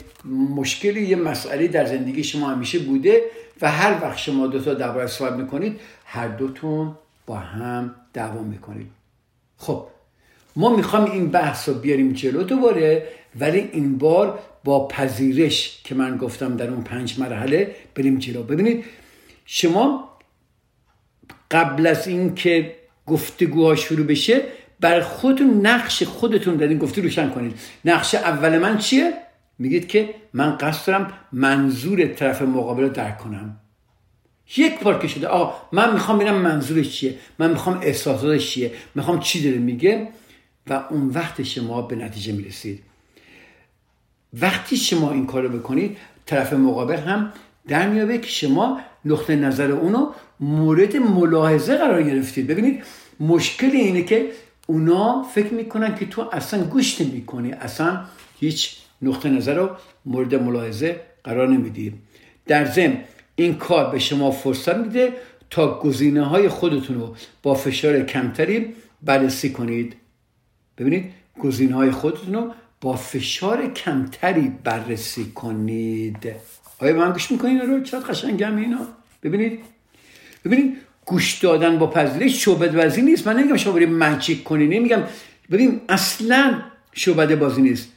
مشکلی 0.56 1.06
یه 1.06 1.16
مسئله 1.16 1.68
در 1.68 1.86
زندگی 1.86 2.24
شما 2.24 2.50
همیشه 2.50 2.78
بوده. 2.78 3.22
و 3.62 3.70
هر 3.70 4.02
وقت 4.02 4.18
شما 4.18 4.46
دوتا 4.46 4.74
درباره 4.74 5.06
صحبت 5.06 5.32
می‌کنید 5.32 5.80
هر 6.04 6.28
دوتون 6.28 6.94
با 7.26 7.36
هم 7.36 7.94
دعوا 8.12 8.42
می‌کنید. 8.42 8.90
خب 9.56 9.86
ما 10.56 10.76
می‌خوام 10.76 11.04
این 11.04 11.28
بحث 11.30 11.68
رو 11.68 11.74
بیاریم 11.74 12.12
جلو 12.12 12.42
دوباره 12.42 13.08
ولی 13.40 13.70
این 13.72 13.98
بار 13.98 14.38
با 14.64 14.88
پذیرش 14.88 15.80
که 15.84 15.94
من 15.94 16.16
گفتم 16.16 16.56
در 16.56 16.70
اون 16.70 16.82
پنج 16.82 17.20
مرحله 17.20 17.74
بریم 17.94 18.18
جلو. 18.18 18.42
ببینید 18.42 18.84
شما 19.46 20.08
قبل 21.50 21.86
از 21.86 22.08
اینکه 22.08 22.76
گفتگوها 23.06 23.74
شروع 23.74 24.06
بشه 24.06 24.42
بر 24.80 25.00
خودتون 25.00 25.66
نقش 25.66 26.02
خودتون 26.02 26.56
در 26.56 26.68
این 26.68 26.78
گفته 26.78 27.02
روشن 27.02 27.30
کنید. 27.30 27.58
نقش 27.84 28.14
اول 28.14 28.58
من 28.58 28.78
چیه؟ 28.78 29.12
میگید 29.62 29.88
که 29.88 30.14
من 30.32 30.56
قصد 30.56 30.86
دارم 30.86 31.12
منظور 31.32 32.06
طرف 32.06 32.42
مقابل 32.42 32.82
رو 32.82 32.88
درک 32.88 33.18
کنم. 33.18 33.56
یک 34.56 34.80
بار 34.80 34.98
که 34.98 35.08
شده 35.08 35.26
آقا 35.26 35.54
من 35.72 35.92
می‌خوام 35.92 36.18
ببینم 36.18 36.36
منظورش 36.36 36.90
چیه؟ 36.90 37.14
من 37.38 37.50
می‌خوام 37.50 37.78
احساساتش 37.82 38.50
چیه؟ 38.50 38.72
می‌خوام 38.94 39.20
چی 39.20 39.44
داره 39.44 39.58
میگه؟ 39.58 40.08
و 40.66 40.84
اون 40.90 41.08
وقت 41.08 41.42
شما 41.42 41.82
به 41.82 41.96
نتیجه 41.96 42.32
می‌رسید. 42.32 42.82
وقتی 44.40 44.76
شما 44.76 45.12
این 45.12 45.26
کار 45.26 45.42
رو 45.42 45.58
بکنید 45.58 45.96
طرف 46.26 46.52
مقابل 46.52 46.96
هم 46.96 47.32
در 47.68 47.88
میابه 47.88 48.18
که 48.18 48.28
شما 48.28 48.80
نقطه 49.04 49.36
نظر 49.36 49.70
اونو 49.70 50.12
مورد 50.40 50.96
ملاحظه 50.96 51.76
قرار 51.76 52.02
گرفتید. 52.02 52.46
ببینید 52.46 52.84
مشکل 53.20 53.70
اینه 53.70 54.02
که 54.02 54.30
اونا 54.66 55.22
فکر 55.22 55.54
می‌کنن 55.54 55.94
که 55.94 56.06
تو 56.06 56.28
اصلا 56.32 56.64
گوش 56.64 57.00
نمی‌کنی. 57.00 57.52
اصلا 57.52 58.04
هیچ 58.40 58.81
نقطه 59.02 59.28
نظر 59.28 59.54
رو 59.54 59.70
مورد 60.06 60.34
ملاحظه 60.34 61.00
قرار 61.24 61.48
نمی‌دید 61.48 61.94
در 62.46 62.64
ضمن 62.64 62.96
این 63.36 63.54
کار 63.54 63.90
به 63.90 63.98
شما 63.98 64.30
فرصت 64.30 64.76
میده 64.76 65.12
تا 65.50 65.80
گزینه 65.80 66.24
های 66.24 66.48
خودتون 66.48 66.96
رو 66.96 67.16
با 67.42 67.54
فشار 67.54 68.02
کمتری 68.02 68.74
بررسی 69.02 69.52
کنید. 69.52 69.96
ببینید 70.78 71.12
گزینه 71.38 71.74
های 71.74 71.90
خودتون 71.90 72.34
رو 72.34 72.50
با 72.80 72.96
فشار 72.96 73.66
کمتری 73.66 74.52
بررسی 74.64 75.24
کنید. 75.34 76.32
آیا 76.78 76.96
من 76.96 77.12
گوش 77.12 77.30
می‌کنین 77.30 77.60
رو؟ 77.60 77.80
چقدر 77.80 78.06
قشنگم 78.06 78.56
اینا. 78.56 78.78
ببینید. 79.22 79.60
ببینید 80.44 80.76
گوش 81.04 81.38
دادن 81.38 81.78
با 81.78 81.86
پذیرش 81.86 82.44
شعبد 82.44 82.74
بازی 82.74 83.02
نیست. 83.02 83.26
من 83.26 83.36
نمیگم 83.36 83.56
شما 83.56 83.72
برید 83.72 83.88
منچیک 83.88 84.44
کنی 84.44 84.66
نمیگم. 84.66 85.02
ببین 85.50 85.80
اصلا 85.88 86.62
شعبد 86.92 87.38
بازی 87.38 87.62
نیست. 87.62 87.92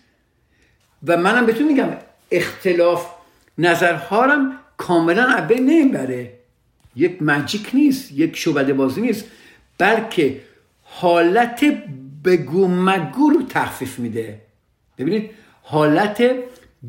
و 1.08 1.18
منم 1.18 1.46
بهتون 1.46 1.68
میگم 1.68 1.90
اختلاف 2.32 3.08
نظرهارم 3.58 4.60
کاملا 4.78 5.24
عبه 5.24 5.60
نمی‌بره. 5.60 6.34
یک 6.96 7.22
مجیک 7.22 7.70
نیست 7.74 8.12
یک 8.12 8.38
شعبده 8.38 8.74
بازی 8.74 9.02
نیست 9.02 9.26
بلکه 9.78 10.42
حالت 10.84 11.66
بگو 12.26 12.68
مگو 12.68 13.30
رو 13.30 13.44
تخفیف 13.50 14.00
میده. 14.00 14.42
ببینید 14.98 15.32
حالت 15.64 16.24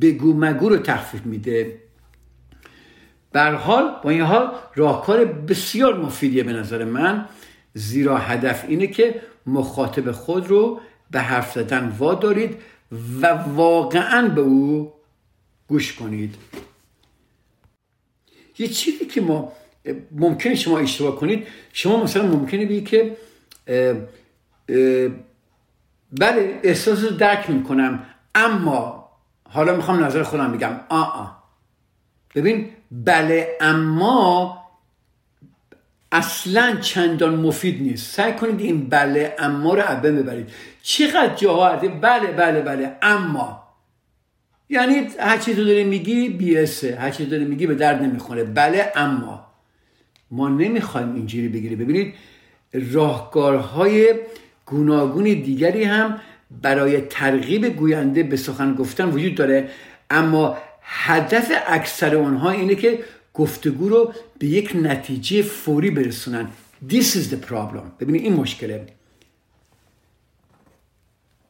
بگو 0.01 0.35
مگو 0.35 0.69
رو 0.69 0.77
تخفیف 0.77 1.27
میده. 1.27 1.79
بر 3.33 3.55
حال 3.55 3.91
با 4.03 4.11
این 4.11 4.21
حال 4.21 4.53
راهکار 4.75 5.25
بسیار 5.25 5.99
مفیدیه 5.99 6.43
به 6.43 6.53
نظر 6.53 6.85
من. 6.85 7.29
زیرا 7.75 8.19
هدف 8.19 8.65
اینه 8.69 8.87
که 8.87 9.23
مخاطب 9.47 10.13
خود 10.13 10.47
رو 10.47 10.81
به 11.11 11.21
حرف 11.21 11.53
زدن 11.53 11.93
وادارید 11.99 12.57
و 12.93 13.27
واقعا 13.27 14.29
به 14.29 14.41
او 14.41 14.93
گوش 15.69 15.93
کنید. 15.93 16.35
یه 18.59 18.69
چیزی 18.69 19.07
که 19.07 19.21
ما 19.21 19.53
ممکنه 20.13 20.55
شما 20.55 20.79
اشتباه 20.79 21.17
کنید 21.17 21.47
شما 21.73 22.03
مثلا 22.03 22.27
ممکنه 22.27 22.67
بگید 22.67 22.89
که 22.89 23.17
بله 26.13 26.61
احساس 26.63 27.05
رو 27.05 27.11
درک 27.11 27.51
می‌کنم 27.51 28.07
اما 28.35 29.09
حالا 29.49 29.77
می‌خوام 29.77 30.05
نظر 30.05 30.23
خودم 30.23 30.53
بگم. 30.53 30.81
آ 30.89 31.03
آ 31.03 31.27
ببین 32.35 32.71
بله 32.91 33.49
اما 33.61 34.59
اصلا 36.13 36.77
چندان 36.81 37.35
مفید 37.37 37.83
نیست. 37.83 38.15
سعی 38.15 38.33
کنید 38.33 38.61
این 38.61 38.89
بله 38.89 39.37
اما 39.39 39.75
رو 39.75 39.83
عبه 39.83 40.13
ببرید. 40.13 40.51
چقدر 40.89 41.35
جاها 41.35 41.77
بله 41.77 42.33
بله 42.33 42.61
بله. 42.63 42.97
اما 43.03 43.63
یعنی 44.69 45.09
هر 45.19 45.39
چی 45.39 45.55
تو 45.55 45.65
داری 45.65 45.85
میگی 45.85 46.29
بیسه 46.29 46.97
هر 46.97 47.11
چی 47.11 47.27
داری 47.27 47.45
میگی 47.45 47.67
به 47.67 47.75
درد 47.75 48.03
نمی‌خوره. 48.03 48.45
بله 48.45 48.93
اما 48.97 49.47
ما 50.31 50.49
نمی‌خوایم 50.49 51.15
اینجوری 51.15 51.49
بگیری 51.49 51.77
ببینید 51.77 52.15
راهکارهای 52.93 54.15
گوناگون 54.67 55.25
دیگری 55.25 55.85
هم 55.85 56.21
برای 56.63 57.01
ترغیب 57.01 57.77
گوینده 57.77 58.23
به 58.23 58.37
سخن 58.37 58.75
گفتن 58.75 59.09
وجود 59.09 59.35
داره. 59.35 59.69
اما 60.11 60.57
هدف 60.83 61.53
اکثر 61.67 62.15
اونها 62.15 62.51
اینه 62.51 62.75
که 62.75 62.99
گفتگو 63.35 63.89
رو 63.89 64.13
به 64.39 64.47
یک 64.47 64.77
نتیجه 64.83 65.43
فوری 65.43 65.91
برسونن. 65.91 66.49
This 66.89 67.05
is 67.05 67.33
the 67.33 67.51
problem. 67.51 68.01
ببینید 68.01 68.23
این 68.23 68.33
مشکله. 68.33 68.96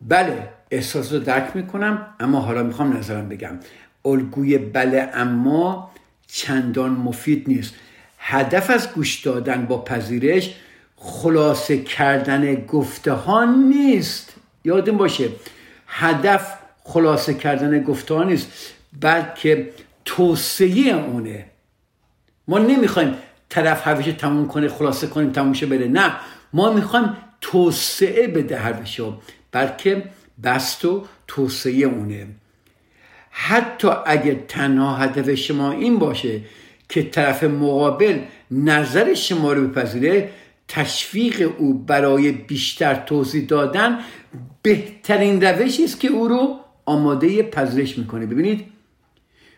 بله 0.00 0.48
احساس 0.70 1.12
رو 1.12 1.18
درک 1.18 1.56
می‌کنم 1.56 2.06
اما 2.20 2.40
حالا 2.40 2.62
می‌خوام 2.62 2.96
نظرم 2.96 3.28
بگم. 3.28 3.58
الگوی 4.04 4.58
بله 4.58 5.10
اما 5.14 5.90
چندان 6.26 6.90
مفید 6.90 7.44
نیست. 7.48 7.74
هدف 8.18 8.70
از 8.70 8.92
گوش 8.92 9.20
دادن 9.20 9.66
با 9.66 9.82
پذیرش 9.84 10.54
خلاصه 10.96 11.78
کردن 11.78 12.54
گفته 12.54 13.12
ها 13.12 13.44
نیست. 13.44 14.34
یادم 14.64 14.96
باشه 14.96 15.28
هدف 15.86 16.58
خلاصه 16.84 17.34
کردن 17.34 17.82
گفته 17.82 18.14
ها 18.14 18.24
نیست 18.24 18.48
بلکه 19.00 19.70
توصیه 20.04 20.94
اونه. 20.94 21.46
ما 22.48 22.58
نمی‌خوایم 22.58 23.14
طرف 23.48 23.82
حرفش 23.82 24.06
تموم 24.06 24.48
کنه 24.48 24.68
خلاصه 24.68 25.06
کنیم 25.06 25.32
تموم 25.32 25.52
بره 25.52 25.88
نه 25.88 26.12
ما 26.52 26.72
می‌خوایم 26.72 27.16
توسعه 27.40 28.26
بده 28.26 28.58
حرفشو. 28.58 29.20
بلکه 29.52 30.04
بست 30.42 30.84
و 30.84 31.06
توصیه 31.26 31.86
اونه. 31.86 32.26
حتی 33.30 33.88
اگه 34.06 34.44
تنها 34.48 34.96
هدف 34.96 35.34
شما 35.34 35.72
این 35.72 35.98
باشه 35.98 36.40
که 36.88 37.02
طرف 37.02 37.44
مقابل 37.44 38.18
نظر 38.50 39.14
شما 39.14 39.52
رو 39.52 39.68
بپذیره 39.68 40.30
تشویق 40.68 41.52
او 41.58 41.74
برای 41.74 42.32
بیشتر 42.32 42.94
توضیح 42.94 43.46
دادن 43.46 43.98
بهترین 44.62 45.42
روشی 45.42 45.84
است 45.84 46.00
که 46.00 46.08
او 46.08 46.28
رو 46.28 46.60
آماده 46.84 47.42
پذیرش 47.42 47.98
می‌کنه. 47.98 48.26
ببینید 48.26 48.64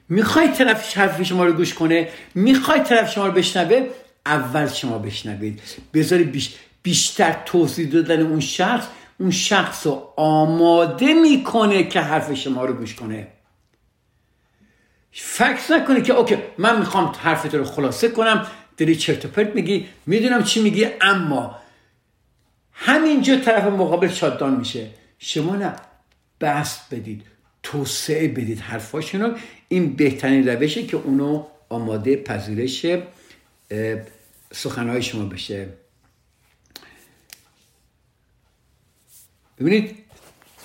می‌خوای 0.08 0.48
طرف 0.48 0.96
حرف 0.96 1.22
شما 1.22 1.44
رو 1.44 1.52
گوش 1.52 1.74
کنه 1.74 2.08
می‌خوای 2.34 2.80
طرف 2.80 3.12
شما 3.12 3.26
رو 3.26 3.32
بشنوه 3.32 3.86
اول 4.26 4.66
شما 4.66 4.98
بشنوید. 4.98 5.60
بذاری 5.94 6.24
بیش 6.24 6.54
بیشتر 6.82 7.36
توضیح 7.44 7.88
دادن 7.88 8.22
اون 8.22 8.40
شخص 8.40 8.86
اون 9.20 9.30
شخص 9.30 9.86
رو 9.86 10.12
آماده 10.16 11.14
می‌کنه 11.14 11.84
که 11.84 12.00
حرف 12.00 12.34
شما 12.34 12.64
رو 12.64 12.74
گوش 12.74 12.94
کنه. 12.94 13.26
فکس 15.12 15.70
نکنه 15.70 16.02
که 16.02 16.12
اوکی 16.12 16.36
من 16.58 16.78
می‌خوام 16.78 17.12
حرفت 17.18 17.54
رو 17.54 17.64
خلاصه 17.64 18.08
کنم. 18.08 18.46
داری 18.76 18.96
چرت 18.96 19.24
و 19.24 19.28
پرت 19.28 19.54
میگی 19.54 19.86
می‌دونم 20.06 20.42
چی 20.42 20.62
میگی 20.62 20.86
اما 21.00 21.58
همینجا 22.72 23.36
طرف 23.36 23.64
مقابل 23.64 24.08
شاددان 24.08 24.56
میشه. 24.56 24.90
شما 25.18 25.56
نه 25.56 25.72
بست 26.40 26.94
بدید 26.94 27.22
توسعه 27.62 28.28
بدید 28.28 28.60
حرفاشون 28.60 29.20
رو 29.20 29.36
این 29.68 29.96
بهترین 29.96 30.48
روشه 30.48 30.86
که 30.86 30.96
اونو 30.96 31.46
آماده 31.68 32.16
پذیرش 32.16 32.86
سخنهای 34.52 35.02
شما 35.02 35.24
بشه. 35.24 35.68
ببینید 39.60 39.96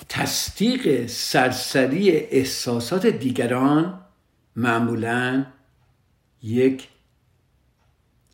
تصدیق 0.08 1.06
سرسری 1.06 2.10
احساسات 2.10 3.06
دیگران 3.06 4.00
معمولا 4.56 5.46
یک 6.42 6.88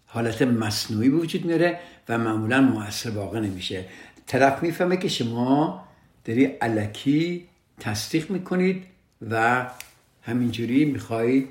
حالت 0.07 0.43
مصنوعی 0.43 1.11
به 1.11 1.17
وجود 1.17 1.45
میاره 1.45 1.81
و 2.09 2.19
معمولا 2.19 2.61
موثر 2.61 3.11
واقع 3.11 3.41
نمیشه. 3.41 3.85
طرف 4.27 4.63
می‌فهمه 4.63 4.97
که 4.97 5.09
شما 5.09 5.85
داری 6.25 6.45
علکی 6.45 7.49
تصدیق 7.81 8.31
می‌کنید 8.31 8.85
و 9.31 9.67
همینجوری 10.23 10.85
می‌خواهید 10.85 11.49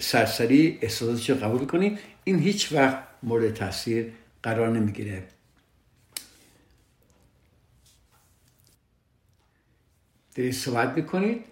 سرسری 0.00 0.78
احساساتش 0.82 1.30
رو 1.30 1.36
قبول 1.36 1.66
کنید 1.66 1.98
این 2.24 2.38
هیچ 2.38 2.72
وقت 2.72 2.98
مورد 3.22 3.54
تاثیر 3.54 4.12
قرار 4.42 4.68
نمی‌گیره. 4.68 5.24
دارید 10.36 10.52
صحبت 10.52 10.96
می‌کنید 10.96 11.44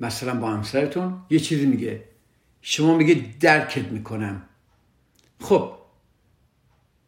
مثلا 0.00 0.34
با 0.34 0.50
همسرتون 0.50 1.18
یه 1.30 1.38
چیزی 1.38 1.66
میگه. 1.66 2.04
شما 2.62 2.96
میگه 2.96 3.24
درکت 3.40 3.84
می‌کنم. 3.84 4.42
خب 5.40 5.72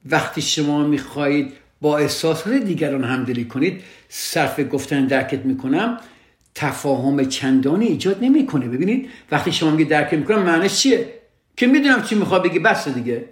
وقتی 0.05 0.43
شما 0.43 0.87
می‌خواهید 0.87 1.53
با 1.81 1.99
احساسات 1.99 2.55
دیگران 2.55 3.05
همدلی 3.05 3.45
کنید 3.45 3.83
صرف 4.09 4.61
گفتن 4.61 5.07
درکت 5.07 5.45
می‌کنم 5.45 6.01
تفاهم 6.55 7.25
چندانی 7.25 7.87
ایجاد 7.87 8.25
نمی‌کنه. 8.25 8.69
ببینید 8.69 9.11
وقتی 9.31 9.53
شما 9.53 9.71
میگه 9.71 9.85
درکت 9.85 10.15
می‌کنم 10.15 10.43
معنیش 10.43 10.75
چیه؟ 10.75 11.15
که 11.57 11.67
می‌دونم 11.67 12.03
چی 12.03 12.15
می‌خواد 12.15 12.43
بگی 12.45 12.59
بس 12.59 12.89
دیگه. 12.89 13.29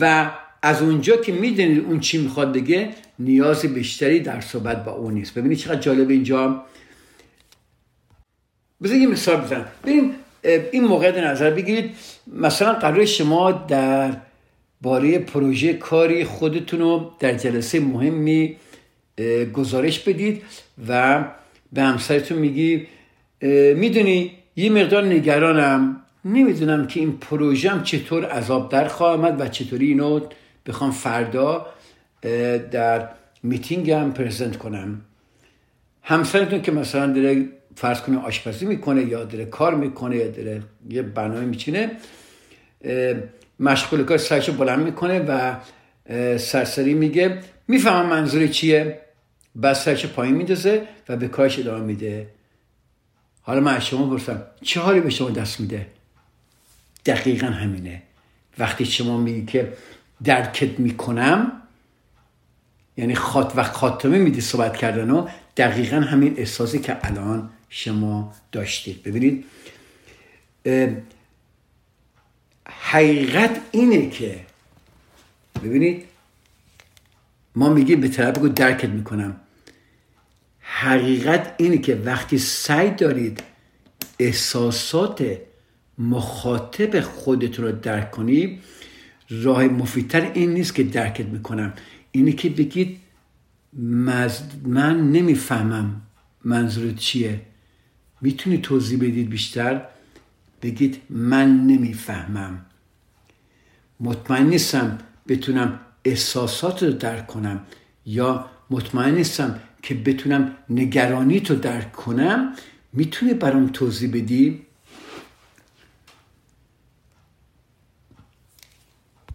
و 0.00 0.30
از 0.62 0.82
اونجا 0.82 1.16
که 1.16 1.32
می‌دونید 1.32 1.84
اون 1.84 2.00
چی 2.00 2.18
می‌خواد 2.18 2.52
بگه 2.52 2.88
نیاز 3.18 3.62
بیشتری 3.66 4.20
در 4.20 4.40
صحبت 4.40 4.84
با 4.84 4.92
اون 4.92 5.14
نیست. 5.14 5.34
ببینید 5.34 5.58
چقدر 5.58 5.80
جالب 5.80 6.10
اینجا. 6.10 6.62
بذار 8.82 8.96
یه 8.96 9.06
مثال 9.06 9.36
بزنم. 9.36 9.66
ببین 9.84 10.14
این 10.72 10.84
موقع 10.84 11.20
نظر 11.20 11.50
بگیرید. 11.50 11.90
مثلا 12.26 12.72
قرار 12.72 13.04
شما 13.04 13.52
در 13.52 14.16
باره 14.82 15.18
پروژه 15.18 15.72
کاری 15.72 16.24
خودتون 16.24 16.80
رو 16.80 17.12
در 17.20 17.34
جلسه 17.34 17.80
مهمی 17.80 18.56
گزارش 19.52 19.98
بدید 19.98 20.42
و 20.88 21.24
به 21.72 21.82
همسرتون 21.82 22.38
میگی 22.38 22.86
می‌دونی 23.74 24.32
یه 24.56 24.70
مقدار 24.70 25.04
نگرانم. 25.04 26.02
نمی‌دونم 26.24 26.86
که 26.86 27.00
این 27.00 27.18
پروژم 27.18 27.82
چطور 27.82 28.24
عذاب 28.24 28.70
در 28.70 28.88
خواهد 28.88 29.40
و 29.40 29.48
چطوری 29.48 29.86
اینو 29.86 30.20
بخوام 30.68 30.90
فردا 30.90 31.66
در 32.70 33.08
میتینگم 33.42 34.12
پرزنت 34.12 34.56
کنم. 34.56 35.00
همسرتون 36.02 36.62
که 36.62 36.72
مثلا 36.72 37.12
داره 37.12 37.48
فرض 37.76 38.00
کنه 38.00 38.18
آشپزی 38.18 38.66
می‌کنه 38.66 39.04
یا 39.04 39.24
داره 39.24 39.44
کار 39.44 39.74
می‌کنه 39.74 40.16
یا 40.16 40.28
داره 40.28 40.62
یه 40.90 41.02
برنامه 41.02 41.44
میچینه 41.44 41.90
مشغول 43.60 44.04
کار 44.04 44.18
سرشو 44.18 44.52
بلند 44.52 44.84
می‌کنه 44.84 45.18
و 45.18 45.56
سرسری 46.38 46.94
میگه 46.94 47.38
می‌فهمم 47.68 48.08
منظور 48.08 48.46
چیه؟ 48.46 49.00
بس 49.62 49.84
سرش 49.84 50.06
پایین 50.06 50.34
میدازه 50.34 50.82
و 51.08 51.16
به 51.16 51.28
کارش 51.28 51.58
ادامه 51.58 51.84
میده. 51.84 52.28
حالا 53.42 53.60
من 53.60 53.76
از 53.76 53.86
شما 53.86 54.06
برسم 54.06 54.42
چه 54.62 54.80
حالی 54.80 55.00
به 55.00 55.10
شما 55.10 55.30
دست 55.30 55.60
میده؟ 55.60 55.86
دقیقا 57.06 57.46
همینه. 57.46 58.02
وقتی 58.58 58.84
شما 58.84 59.18
میگی 59.18 59.44
که 59.46 59.72
درکت 60.24 60.80
می‌کنم. 60.80 61.52
یعنی 62.96 63.14
خاط 63.14 63.52
و 63.56 63.62
خاتمه 63.62 64.18
میدی 64.18 64.40
صحبت 64.40 64.76
کردن 64.76 65.10
و 65.10 65.28
دقیقا 65.56 65.96
همین 65.96 66.34
احساسی 66.38 66.78
که 66.78 67.06
الان 67.06 67.50
شما 67.68 68.34
داشتید. 68.52 69.02
ببینید 69.02 69.44
حقیقت 72.68 73.60
اینه 73.70 74.10
که 74.10 74.40
ببینید 75.64 76.04
ما 77.54 77.68
میگیم 77.68 78.00
به 78.00 78.08
طرف 78.08 78.38
بگو 78.38 78.48
درکت 78.48 78.88
می‌کنم. 78.88 79.40
حقیقت 80.60 81.54
اینه 81.56 81.78
که 81.78 81.94
وقتی 81.94 82.38
سعی 82.38 82.90
دارید 82.90 83.42
احساسات 84.18 85.38
مخاطب 85.98 87.00
خودتون 87.00 87.64
رو 87.64 87.72
درک 87.72 88.10
کنید 88.10 88.62
راه 89.30 89.64
مفیدتر 89.64 90.30
این 90.34 90.50
نیست 90.50 90.74
که 90.74 90.82
درکت 90.82 91.26
می‌کنم. 91.26 91.72
اینه 92.12 92.32
که 92.32 92.48
بگید 92.50 92.98
من 94.62 95.10
نمی‌فهمم 95.12 96.02
منظورت 96.44 96.96
چیه. 96.96 97.40
می‌تونی 98.20 98.58
توضیح 98.58 98.98
بدید 98.98 99.28
بیشتر؟ 99.28 99.82
بگید 100.62 101.00
من 101.10 101.66
نمی‌فهمم. 101.66 102.66
مطمئن 104.00 104.46
نیستم 104.46 104.98
بتونم 105.28 105.80
احساسات 106.04 106.82
رو 106.82 106.92
درک 106.92 107.26
کنم 107.26 107.60
یا 108.06 108.46
مطمئن 108.70 109.14
نیستم 109.14 109.60
که 109.82 109.94
بتونم 109.94 110.52
نگرانی 110.70 111.40
تو 111.40 111.54
درک 111.54 111.92
کنم. 111.92 112.54
می‌تونی 112.92 113.34
برام 113.34 113.68
توضیح 113.68 114.10
بدی؟ 114.10 114.62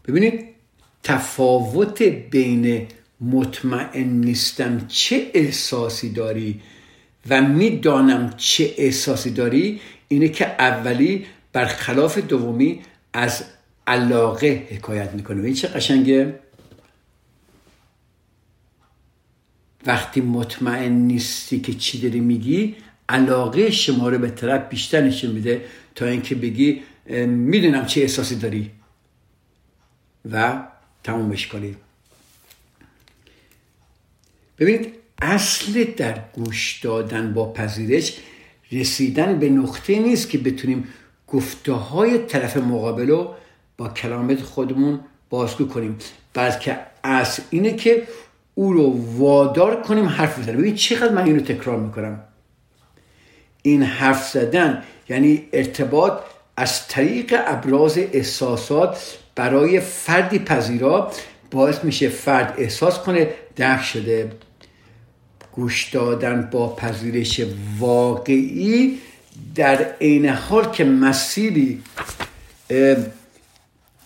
ببینید 0.07 0.45
تفاوت 1.03 2.01
بین 2.03 2.87
مطمئن 3.21 4.07
نیستم 4.07 4.87
چه 4.87 5.31
احساسی 5.33 6.09
داری 6.09 6.61
و 7.29 7.41
می‌دانم 7.41 8.33
چه 8.37 8.73
احساسی 8.77 9.29
داری 9.29 9.81
اینه 10.07 10.29
که 10.29 10.47
اولی 10.47 11.25
برخلاف 11.53 12.17
دومی 12.17 12.81
از 13.13 13.43
علاقه 13.87 14.67
حکایت 14.69 15.13
می‌کنه. 15.13 15.41
و 15.41 15.45
این 15.45 15.53
چه 15.53 15.67
قشنگه؟ 15.67 16.39
وقتی 19.85 20.21
مطمئن 20.21 20.91
نیستی 20.91 21.59
که 21.59 21.73
چی 21.73 21.99
داری 22.01 22.19
میگی 22.19 22.75
علاقه 23.09 23.71
شما 23.71 24.09
رو 24.09 24.17
به 24.17 24.29
طرف 24.29 24.69
بیشتر 24.69 25.01
نشون 25.01 25.31
میده 25.31 25.65
تا 25.95 26.05
اینکه 26.05 26.35
بگی 26.35 26.81
می‌دونم 27.27 27.85
چه 27.85 28.01
احساسی 28.01 28.35
داری. 28.35 28.71
و 30.31 30.63
تمومش 31.03 31.47
کنید 31.47 31.77
ببینید 34.59 34.93
اصل 35.21 35.83
در 35.83 36.19
گوش 36.33 36.79
دادن 36.83 37.33
با 37.33 37.53
پذیرش 37.53 38.17
رسیدن 38.71 39.39
به 39.39 39.49
نقطه 39.49 39.99
نیست 39.99 40.29
که 40.29 40.37
بتونیم 40.37 40.87
گفته 41.27 41.73
های 41.73 42.17
طرف 42.17 42.57
مقابل 42.57 43.07
رو 43.07 43.35
با 43.77 43.89
کلامت 43.89 44.41
خودمون 44.41 44.99
بازگو 45.29 45.67
کنیم. 45.67 45.97
بلکه 46.33 46.79
از 47.03 47.39
اینه 47.49 47.75
که 47.75 48.07
او 48.55 48.73
رو 48.73 49.03
وادار 49.17 49.81
کنیم 49.81 50.05
حرف 50.05 50.39
بزنه 50.39 50.57
ببین 50.57 50.75
چقدر 50.75 51.13
من 51.13 51.23
اینو 51.23 51.39
تکرار 51.39 51.79
می‌کنم. 51.79 52.23
این 53.61 53.83
حرف 53.83 54.29
زدن 54.29 54.83
یعنی 55.09 55.47
ارتباط 55.53 56.13
از 56.57 56.87
طریق 56.87 57.35
ابراز 57.45 57.97
احساسات 57.97 59.17
برای 59.35 59.79
فردی 59.79 60.39
پذیرا 60.39 61.11
باعث 61.51 61.83
میشه 61.83 62.09
فرد 62.09 62.53
احساس 62.57 62.99
کنه 62.99 63.29
درک 63.55 63.83
شده. 63.83 64.31
گوش 65.51 65.89
دادن 65.89 66.49
با 66.51 66.75
پذیرش 66.75 67.41
واقعی 67.79 68.99
در 69.55 69.95
عین 70.01 70.29
حال 70.29 70.71
که 70.71 70.83
مسیری 70.83 71.83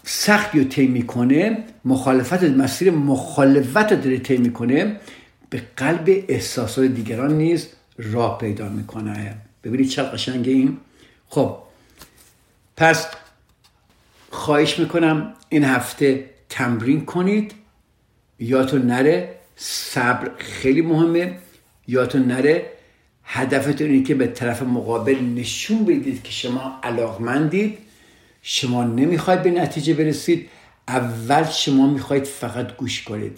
سختی 0.04 0.60
رو 0.60 0.66
طی 0.66 0.88
می‌کنه 0.88 1.58
مخالفت 1.86 2.44
مسیر 2.44 2.92
مخالفت 2.92 3.92
رو 3.92 4.02
داره 4.02 4.18
طی 4.18 4.38
می‌کنه 4.38 5.00
به 5.50 5.62
قلب 5.78 6.24
احساسات 6.28 6.86
دیگران 6.86 7.38
نیز 7.38 7.68
راه 7.98 8.38
پیدا 8.38 8.70
می‌کنه. 8.70 9.36
ببینید 9.64 9.90
چه 9.90 10.04
قشنگه 10.04 10.52
این. 10.52 10.78
خب 11.30 11.58
پس 12.78 13.08
خواهش 14.30 14.80
می‌کنم 14.80 15.34
این 15.50 15.64
هفته 15.64 16.30
تمرین 16.50 17.06
کنید. 17.06 17.54
یادتون 18.40 18.82
نره 18.82 19.36
صبر 19.56 20.32
خیلی 20.38 20.82
مهمه. 20.82 21.38
یادتون 21.88 22.22
نره 22.22 22.66
هدفتون 23.24 23.88
اینه 23.88 24.04
که 24.04 24.16
به 24.16 24.28
طرف 24.28 24.62
مقابل 24.62 25.20
نشون 25.36 25.86
بدید 25.86 26.24
که 26.24 26.32
شما 26.32 26.80
علاقمندید. 26.84 27.78
شما 28.42 28.84
نمی‌خواید 28.84 29.44
به 29.44 29.52
نتیجه 29.52 29.94
برسید. 29.94 30.50
اول 30.88 31.44
شما 31.44 31.88
می‌خواید 31.88 32.24
فقط 32.24 32.78
گوش 32.78 33.04
کنید 33.04 33.38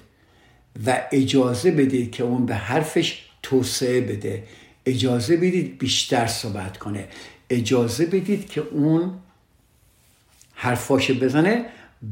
و 0.85 1.01
اجازه 1.11 1.71
بدید 1.71 2.11
که 2.11 2.23
اون 2.23 2.45
به 2.45 2.55
حرفش 2.55 3.25
توسعه 3.43 4.01
بده. 4.01 4.43
اجازه 4.85 5.37
بدید 5.37 5.77
بیشتر 5.77 6.27
صحبت 6.27 6.77
کنه. 6.77 7.07
اجازه 7.49 8.05
بدید 8.05 8.49
که 8.49 8.61
اون 8.61 9.11
حرفاش 10.61 11.11
بزنه 11.11 11.65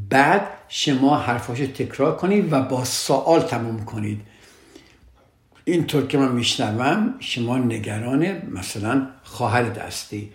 بعد 0.09 0.47
شما 0.69 1.17
حرفاش 1.17 1.59
تکرار 1.59 2.17
کنید 2.17 2.53
و 2.53 2.61
با 2.61 2.85
سوال 2.85 3.41
تموم 3.41 3.85
کنید. 3.85 4.21
اینطور 5.65 6.07
که 6.07 6.17
من 6.17 6.31
میشنوم 6.31 7.15
شما 7.19 7.57
نگران 7.57 8.41
مثلا 8.51 9.07
خواهر 9.23 9.63
دستی 9.63 10.31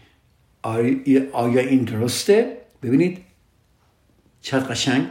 آیا 1.32 1.60
این 1.60 1.84
درسته؟ 1.84 2.56
ببینید. 2.82 3.24
چقدر 4.42 4.64
قشنگ. 4.64 5.06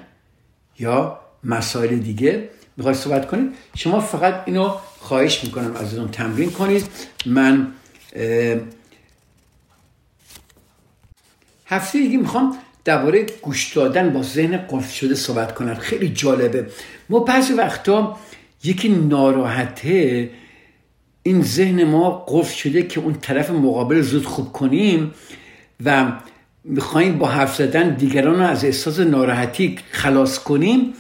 یا 0.80 1.20
مسائل 1.44 1.96
دیگه. 1.96 2.50
می‌خواید 2.78 2.98
صحبت 2.98 3.28
کنید؟ 3.28 3.54
شما 3.76 4.00
فقط 4.00 4.44
اینو 4.46 4.70
خواهش 5.00 5.44
می‌کنم 5.44 5.76
اون 5.76 6.12
تمرین 6.12 6.52
کنید. 6.52 6.86
من 7.26 7.72
هفته 11.66 12.00
دیگه 12.00 12.18
می‌خوام 12.18 12.58
درباره 12.84 13.26
گوش 13.42 13.74
دادن 13.74 14.14
با 14.14 14.24
ذهن 14.24 14.58
قفل 14.58 14.94
شده 14.94 15.16
صحبت 15.16 15.56
کنم 15.56 15.74
خیلی 15.74 16.10
جالبه. 16.10 16.66
ما 17.10 17.20
بعضی 17.20 17.54
وقتا 17.54 18.18
یکی 18.64 18.90
ناراحته 18.90 20.30
این 21.24 21.42
ذهن 21.44 21.84
ما 21.84 22.26
قفل 22.28 22.56
شده 22.56 22.84
که 22.84 23.00
اون 23.00 23.14
طرف 23.14 23.50
مقابل 23.50 24.02
زود 24.02 24.26
خوب 24.26 24.52
کنیم 24.52 25.14
و 25.86 26.12
می‌خوایم 26.64 27.18
با 27.18 27.28
حرف 27.28 27.56
زدن 27.56 27.96
دیگران 27.96 28.36
رو 28.36 28.42
از 28.42 28.66
احساس 28.66 29.00
ناراحتی 29.00 29.80
خلاص 29.92 30.40
کنیم 30.40 30.94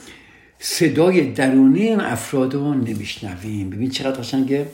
صدای 0.59 1.21
درونی 1.21 1.82
این 1.82 1.99
افراد 1.99 2.53
رو 2.53 2.73
نمیشنویم. 2.73 3.69
ببین 3.69 3.89
چقدر 3.89 4.21
قشنگه. 4.21 4.67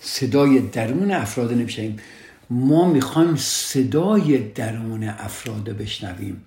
صدای 0.00 0.58
درون 0.58 1.10
افراد 1.10 1.52
رو 1.52 1.58
نمیشنویم. 1.58 1.96
ما 2.50 2.88
می‌خوایم 2.88 3.36
صدای 3.36 4.38
درون 4.38 5.04
افراد 5.08 5.64
بشنویم. 5.64 6.44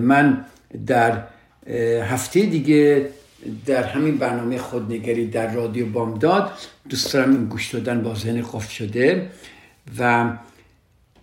من 0.00 0.44
در 0.86 1.24
هفته 2.02 2.46
دیگه 2.46 3.08
در 3.66 3.82
همین 3.82 4.18
برنامه 4.18 4.58
خودنگری 4.58 5.26
در 5.26 5.54
رادیو 5.54 5.86
بامداد 5.86 6.52
دوست 6.88 7.12
دارم 7.12 7.30
این 7.30 7.44
گوش 7.44 7.74
دادن 7.74 8.02
با 8.02 8.14
ذهن 8.14 8.42
قفل 8.42 8.70
شده 8.70 9.30
و 9.98 10.32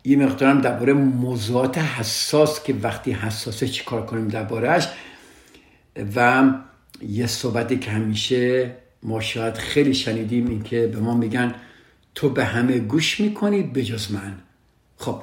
یه 0.03 0.17
مقدارم 0.17 0.61
درباره 0.61 0.93
موضوعات 0.93 1.77
حساس 1.77 2.63
که 2.63 2.73
وقتی 2.81 3.11
حساسه 3.11 3.67
چی 3.67 3.83
کار 3.83 4.05
کنیم 4.05 4.27
دربارهش 4.27 4.87
و 6.15 6.43
یه 7.01 7.27
صحبتی 7.27 7.77
که 7.77 7.91
همیشه 7.91 8.71
ما 9.03 9.21
شاید 9.21 9.53
خیلی 9.53 9.93
شنیدیم 9.93 10.47
این 10.47 10.63
که 10.63 10.87
به 10.87 10.99
ما 10.99 11.13
میگن 11.13 11.55
تو 12.19 12.29
به 12.29 12.45
همه 12.45 12.79
گوش 12.79 13.19
می‌کنی 13.19 13.63
بجز 13.63 14.11
من. 14.11 14.33
خب 14.97 15.21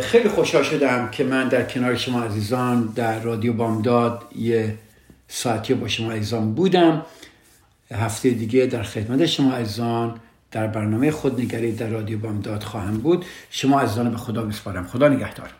خیلی 0.00 0.28
خوشحال 0.28 0.62
شدم 0.62 1.08
که 1.10 1.24
من 1.24 1.48
در 1.48 1.62
کنار 1.62 1.96
شما 1.96 2.22
عزیزان 2.22 2.92
در 2.94 3.20
رادیو 3.20 3.52
بامداد 3.52 4.22
یه 4.36 4.78
ساعتی 5.28 5.74
با 5.74 5.88
شما 5.88 6.12
عزیزان 6.12 6.54
بودم. 6.54 7.06
هفته 7.92 8.30
دیگه 8.30 8.66
در 8.66 8.82
خدمت 8.82 9.26
شما 9.26 9.52
عزیزان 9.52 10.20
در 10.50 10.66
برنامه 10.66 11.10
خودنگری 11.10 11.72
در 11.72 11.88
رادیو 11.88 12.18
بامداد 12.18 12.62
خواهم 12.62 12.98
بود. 12.98 13.24
شما 13.50 13.80
عزیزان 13.80 14.10
به 14.10 14.16
خدا 14.16 14.44
میسپارم. 14.44 14.86
خدا 14.86 15.08
نگهدار. 15.08 15.50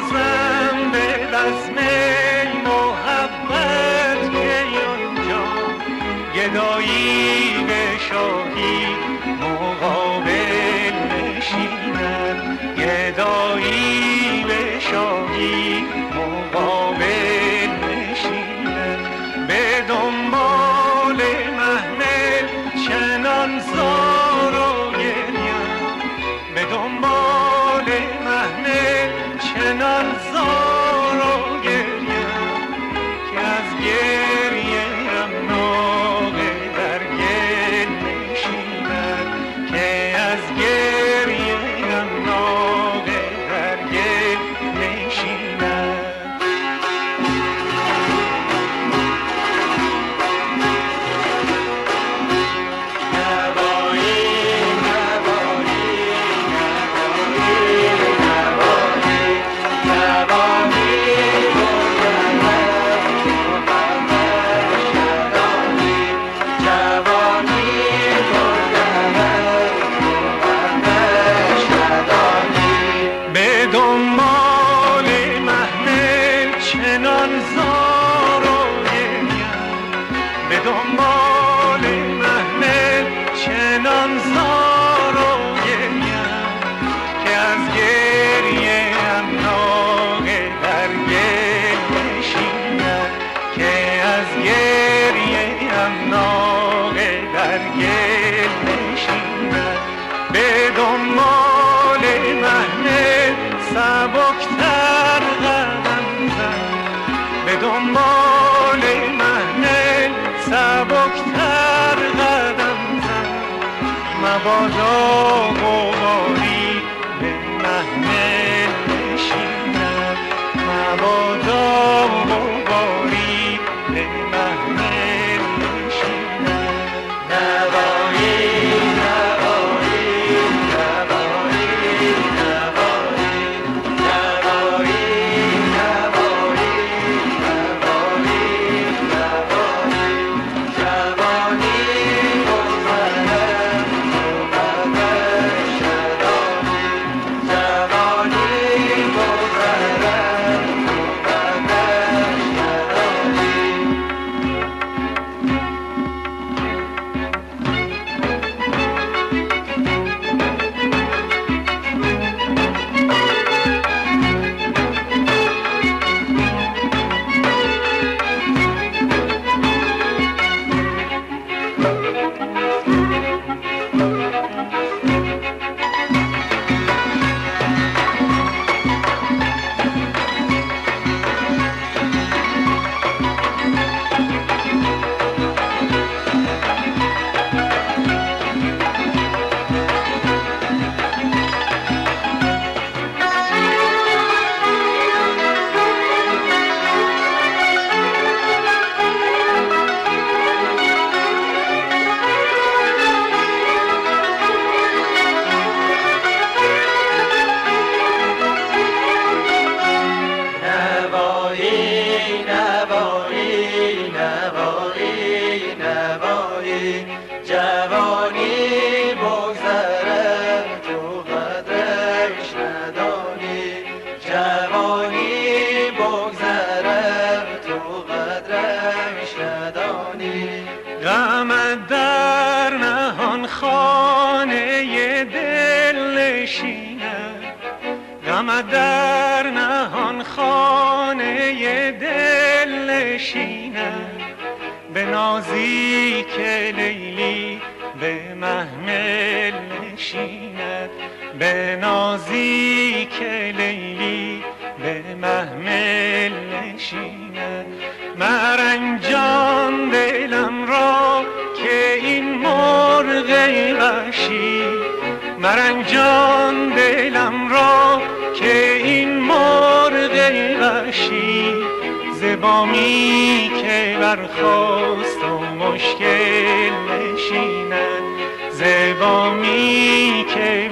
بازم 0.00 0.90
به 0.92 1.26
بزم 1.26 1.76
محبت 2.64 4.32
که 4.32 4.86
آنجا 4.86 5.44
گدایی 6.34 7.64
به 7.66 7.98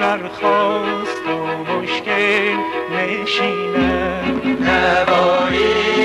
که 0.08 0.14
برخواست 0.14 1.26
و 1.26 1.72
مشکل 1.72 2.56
نوایی 2.92 3.50
نوایی 4.60 5.97